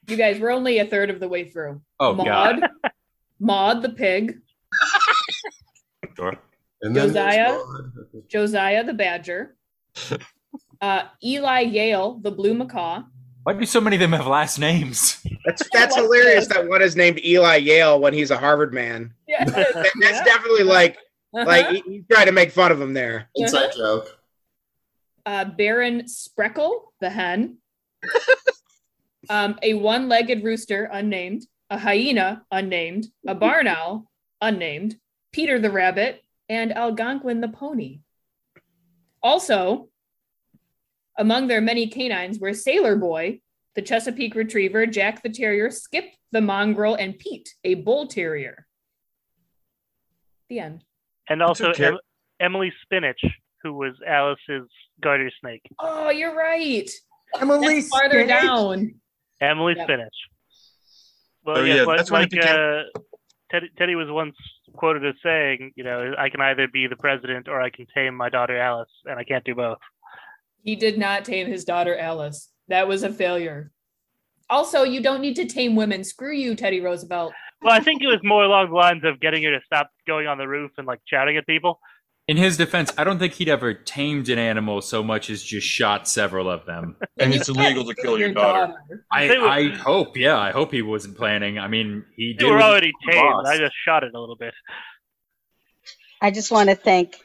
You 0.09 0.16
guys, 0.16 0.40
we're 0.40 0.51
only 0.51 0.79
a 0.79 0.87
third 0.87 1.11
of 1.11 1.21
the 1.21 1.29
way 1.29 1.49
through. 1.51 1.83
Oh 2.01 2.14
Maud, 2.14 2.61
God. 2.61 2.71
Maud 3.38 3.83
the 3.83 3.90
pig, 3.90 4.40
Sure. 6.16 6.35
And 6.83 6.94
then 6.97 7.12
there's 7.12 7.12
Josiah? 7.12 7.53
Maud. 7.53 7.92
Josiah 8.29 8.85
the 8.85 8.94
badger, 8.94 9.57
uh, 10.81 11.03
Eli 11.23 11.61
Yale 11.61 12.18
the 12.23 12.31
blue 12.31 12.55
macaw. 12.55 13.03
Why 13.44 13.53
do 13.55 13.64
so 13.66 13.81
many 13.81 13.97
of 13.97 14.01
them 14.01 14.12
have 14.12 14.27
last 14.27 14.59
names? 14.59 15.25
That's 15.44 15.62
that's 15.73 15.94
like 15.94 16.03
hilarious 16.05 16.49
this. 16.49 16.57
that 16.57 16.68
one 16.68 16.83
is 16.83 16.97
named 16.97 17.21
Eli 17.25 17.57
Yale 17.57 18.01
when 18.01 18.14
he's 18.14 18.31
a 18.31 18.38
Harvard 18.38 18.73
man. 18.73 19.12
Yeah, 19.27 19.44
That- 19.44 19.92
that's 20.01 20.23
definitely 20.25 20.64
like 20.64 20.97
like 21.33 21.68
he, 21.68 21.81
he 21.87 22.05
tried 22.11 22.25
to 22.27 22.33
make 22.33 22.51
fun 22.51 22.73
of 22.73 22.81
him 22.81 22.94
there. 22.94 23.29
Inside 23.37 23.73
joke. 23.77 24.18
uh, 25.27 25.44
Baron 25.44 26.05
Spreckle 26.05 26.85
the 27.01 27.11
hen, 27.11 27.59
um, 29.28 29.59
a 29.62 29.74
one-legged 29.74 30.44
rooster 30.44 30.88
unnamed, 30.90 31.42
a 31.70 31.78
hyena 31.78 32.44
unnamed, 32.50 33.07
a 33.26 33.35
barn 33.35 33.66
owl 33.66 34.11
unnamed, 34.40 34.96
Peter 35.33 35.59
the 35.59 35.70
rabbit, 35.70 36.22
and 36.48 36.72
Algonquin 36.72 37.40
the 37.40 37.48
pony. 37.48 38.00
Also, 39.22 39.88
among 41.18 41.48
their 41.48 41.61
many 41.61 41.88
canines 41.88 42.38
were 42.38 42.54
Sailor 42.54 42.96
Boy, 42.96 43.40
the 43.74 43.83
Chesapeake 43.83 44.35
Retriever, 44.35 44.87
Jack 44.87 45.22
the 45.22 45.28
Terrier, 45.28 45.70
Skip 45.70 46.04
the 46.33 46.40
Mongrel, 46.40 46.94
and 46.94 47.18
Pete, 47.18 47.54
a 47.64 47.74
Bull 47.74 48.07
Terrier. 48.07 48.66
The 50.48 50.61
end. 50.61 50.85
And 51.28 51.42
also. 51.42 51.72
Em- 51.72 51.98
Emily 52.40 52.72
Spinach, 52.83 53.20
who 53.62 53.72
was 53.72 53.94
Alice's 54.07 54.70
garter 55.00 55.31
snake. 55.40 55.62
Oh, 55.81 56.11
you're 56.11 56.37
right. 56.37 56.88
Emily 57.40 57.81
That's 57.81 57.88
farther 57.88 58.24
Spinach. 58.24 58.42
down. 58.42 58.94
Emily 59.40 59.74
Yep. 59.77 59.87
Spinach. 59.87 60.14
Well, 61.44 61.59
Oh, 61.59 61.64
yeah, 61.64 61.74
yeah, 61.77 61.85
but 61.85 61.96
that's 61.96 62.11
when 62.11 62.22
like 62.22 62.33
it 62.33 62.40
became- 62.40 62.57
uh, 62.96 63.01
Teddy, 63.51 63.70
Teddy 63.79 63.94
was 63.94 64.09
once 64.11 64.37
quoted 64.74 65.07
as 65.07 65.14
saying, 65.22 65.72
you 65.74 65.83
know, 65.85 66.14
I 66.18 66.29
can 66.29 66.40
either 66.42 66.68
be 66.68 66.87
the 66.87 66.96
president 66.96 67.48
or 67.48 67.61
I 67.62 67.70
can 67.70 67.87
tame 67.94 68.14
my 68.14 68.29
daughter 68.29 68.57
Alice, 68.59 68.90
and 69.07 69.18
I 69.18 69.24
can't 69.24 69.44
do 69.44 69.55
both. 69.55 69.79
He 70.62 70.77
did 70.77 70.98
not 70.98 71.24
tame 71.24 71.46
his 71.46 71.64
daughter 71.64 71.96
Alice. 71.96 72.51
That 72.68 72.87
was 72.88 73.03
a 73.03 73.11
failure. 73.12 73.70
Also, 74.51 74.83
you 74.83 75.01
don't 75.03 75.22
need 75.22 75.37
to 75.37 75.46
tame 75.46 75.77
women. 75.77 76.05
Screw 76.05 76.35
you, 76.35 76.55
Teddy 76.55 76.81
Roosevelt. 76.81 77.33
Well, 77.62 77.72
I 77.72 77.81
think 77.81 78.03
it 78.03 78.07
was 78.07 78.20
more 78.22 78.44
along 78.44 78.68
the 78.68 78.74
lines 78.77 79.05
of 79.05 79.18
getting 79.20 79.42
her 79.44 79.51
to 79.51 79.61
stop 79.64 79.90
going 80.07 80.27
on 80.27 80.37
the 80.38 80.46
roof 80.48 80.72
and 80.77 80.87
like 80.87 81.01
shouting 81.07 81.37
at 81.38 81.46
people. 81.46 81.81
In 82.28 82.36
his 82.36 82.58
defense, 82.58 82.92
I 82.98 83.04
don't 83.04 83.18
think 83.18 83.32
he'd 83.32 83.48
ever 83.48 83.72
tamed 83.72 84.28
an 84.28 84.38
animal 84.38 84.82
so 84.82 85.02
much 85.02 85.30
as 85.30 85.42
just 85.42 85.66
shot 85.66 86.06
several 86.06 86.48
of 86.50 86.66
them. 86.66 86.96
And 87.20 87.34
it's 87.34 87.48
illegal 87.48 87.84
to 87.84 87.94
kill 87.96 88.16
your 88.16 88.32
daughter. 88.32 88.74
I, 89.10 89.26
were- 89.26 89.48
I 89.48 89.68
hope, 89.70 90.16
yeah, 90.16 90.38
I 90.38 90.52
hope 90.52 90.70
he 90.70 90.82
wasn't 90.82 91.16
planning. 91.16 91.58
I 91.58 91.66
mean, 91.66 92.04
he 92.14 92.32
They 92.34 92.44
did. 92.44 92.50
were 92.50 92.56
with 92.58 92.62
already 92.64 92.92
tamed. 93.10 93.22
boss. 93.32 93.46
I 93.48 93.58
just 93.58 93.74
shot 93.84 94.04
it 94.04 94.14
a 94.14 94.20
little 94.20 94.36
bit. 94.36 94.54
I 96.22 96.30
just 96.30 96.52
want 96.52 96.68
to 96.68 96.76
thank 96.76 97.16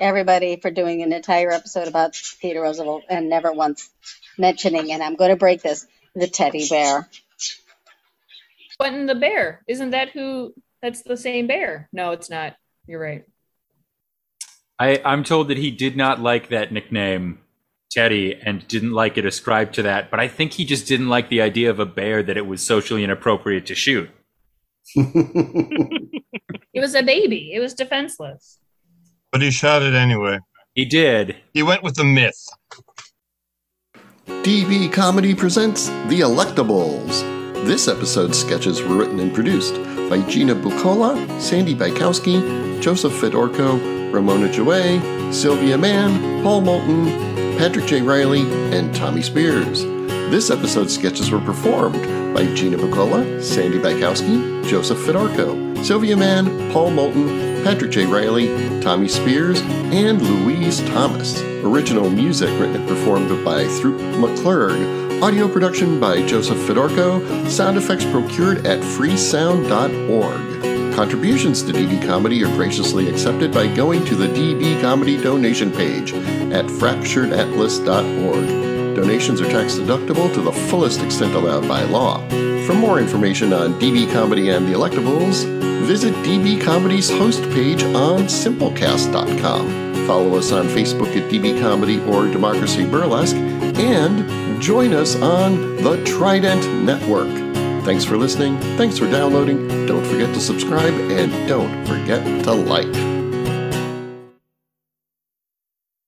everybody 0.00 0.56
for 0.56 0.72
doing 0.72 1.02
an 1.02 1.12
entire 1.12 1.52
episode 1.52 1.86
about 1.86 2.16
Theodore 2.16 2.64
Roosevelt 2.64 3.04
and 3.08 3.28
never 3.28 3.52
once 3.52 3.88
mentioning, 4.36 4.90
and 4.90 5.00
I'm 5.00 5.14
going 5.14 5.30
to 5.30 5.36
break 5.36 5.62
this, 5.62 5.86
the 6.16 6.26
teddy 6.26 6.66
bear. 6.68 7.08
Quentin 8.80 9.06
the 9.06 9.14
bear. 9.14 9.62
Isn't 9.68 9.90
that 9.90 10.10
who? 10.10 10.54
That's 10.82 11.02
the 11.02 11.16
same 11.16 11.46
bear. 11.46 11.88
No, 11.92 12.10
it's 12.10 12.28
not. 12.30 12.56
You're 12.88 13.00
right. 13.00 13.24
I, 14.78 15.00
I'm 15.04 15.24
told 15.24 15.48
that 15.48 15.56
he 15.56 15.70
did 15.70 15.96
not 15.96 16.20
like 16.20 16.50
that 16.50 16.72
nickname 16.72 17.40
Teddy 17.90 18.34
and 18.34 18.66
didn't 18.68 18.92
like 18.92 19.16
it 19.16 19.24
ascribed 19.24 19.74
to 19.76 19.82
that, 19.82 20.10
but 20.10 20.20
I 20.20 20.28
think 20.28 20.52
he 20.52 20.64
just 20.64 20.86
didn't 20.86 21.08
like 21.08 21.28
the 21.30 21.40
idea 21.40 21.70
of 21.70 21.80
a 21.80 21.86
bear 21.86 22.22
that 22.22 22.36
it 22.36 22.46
was 22.46 22.62
socially 22.62 23.02
inappropriate 23.04 23.66
to 23.66 23.74
shoot. 23.74 24.10
It 26.76 26.80
was 26.80 26.94
a 26.94 27.02
baby. 27.02 27.52
It 27.54 27.60
was 27.60 27.72
defenseless. 27.72 28.58
But 29.32 29.40
he 29.40 29.50
shot 29.50 29.80
it 29.80 29.94
anyway. 29.94 30.40
He 30.74 30.84
did. 30.84 31.36
He 31.54 31.62
went 31.62 31.82
with 31.82 31.94
the 31.94 32.04
myth. 32.04 32.38
DB 34.26 34.92
Comedy 34.92 35.34
presents 35.34 35.86
The 36.08 36.20
Electables. 36.20 37.22
This 37.64 37.88
episode's 37.88 38.38
sketches 38.38 38.82
were 38.82 38.94
written 38.94 39.20
and 39.20 39.34
produced 39.34 39.76
by 40.10 40.20
Gina 40.28 40.54
Bucola, 40.54 41.40
Sandy 41.40 41.74
Bykowski, 41.74 42.82
Joseph 42.82 43.14
Fedorko, 43.14 43.95
Ramona 44.16 44.50
Joy, 44.50 45.30
Sylvia 45.30 45.76
Mann, 45.76 46.42
Paul 46.42 46.62
Moulton, 46.62 47.04
Patrick 47.58 47.84
J. 47.84 48.00
Riley, 48.00 48.40
and 48.74 48.94
Tommy 48.94 49.20
Spears. 49.20 49.82
This 50.30 50.50
episode's 50.50 50.94
sketches 50.94 51.30
were 51.30 51.40
performed 51.40 52.02
by 52.34 52.46
Gina 52.54 52.78
Bucola, 52.78 53.42
Sandy 53.42 53.78
Bykowski, 53.78 54.66
Joseph 54.66 54.96
Fedorko, 54.98 55.84
Sylvia 55.84 56.16
Mann, 56.16 56.72
Paul 56.72 56.92
Moulton, 56.92 57.62
Patrick 57.62 57.90
J. 57.90 58.06
Riley, 58.06 58.80
Tommy 58.80 59.06
Spears, 59.06 59.60
and 59.60 60.22
Louise 60.22 60.80
Thomas. 60.88 61.38
Original 61.62 62.08
music 62.08 62.48
written 62.58 62.76
and 62.76 62.88
performed 62.88 63.44
by 63.44 63.64
Throop 63.64 64.00
McClurg. 64.16 65.22
Audio 65.22 65.46
production 65.46 66.00
by 66.00 66.26
Joseph 66.26 66.58
Fedorko. 66.58 67.50
Sound 67.50 67.76
effects 67.76 68.06
procured 68.06 68.66
at 68.66 68.80
freesound.org. 68.80 70.55
Contributions 70.96 71.62
to 71.62 71.72
DB 71.72 72.04
Comedy 72.06 72.42
are 72.42 72.48
graciously 72.56 73.10
accepted 73.10 73.52
by 73.52 73.66
going 73.66 74.02
to 74.06 74.14
the 74.14 74.28
DB 74.28 74.80
Comedy 74.80 75.22
donation 75.22 75.70
page 75.70 76.14
at 76.14 76.64
fracturedatlas.org. 76.64 78.96
Donations 78.96 79.42
are 79.42 79.50
tax 79.50 79.74
deductible 79.74 80.32
to 80.32 80.40
the 80.40 80.52
fullest 80.52 81.02
extent 81.02 81.34
allowed 81.34 81.68
by 81.68 81.82
law. 81.82 82.26
For 82.66 82.72
more 82.72 82.98
information 82.98 83.52
on 83.52 83.78
DB 83.78 84.10
Comedy 84.10 84.48
and 84.48 84.66
the 84.66 84.72
Electables, 84.72 85.44
visit 85.84 86.14
DB 86.24 86.58
Comedy's 86.58 87.10
host 87.10 87.42
page 87.50 87.82
on 87.82 88.22
simplecast.com. 88.22 90.06
Follow 90.06 90.38
us 90.38 90.50
on 90.50 90.66
Facebook 90.68 91.14
at 91.14 91.30
DB 91.30 91.60
Comedy 91.60 92.00
or 92.04 92.26
Democracy 92.26 92.86
Burlesque, 92.86 93.36
and 93.36 94.62
join 94.62 94.94
us 94.94 95.14
on 95.16 95.76
the 95.76 96.02
Trident 96.06 96.66
Network. 96.82 97.45
Thanks 97.86 98.04
for 98.04 98.16
listening. 98.16 98.58
Thanks 98.76 98.98
for 98.98 99.08
downloading. 99.08 99.86
Don't 99.86 100.04
forget 100.06 100.34
to 100.34 100.40
subscribe 100.40 100.92
and 100.92 101.30
don't 101.48 101.86
forget 101.86 102.24
to 102.42 102.52
like. 102.52 103.15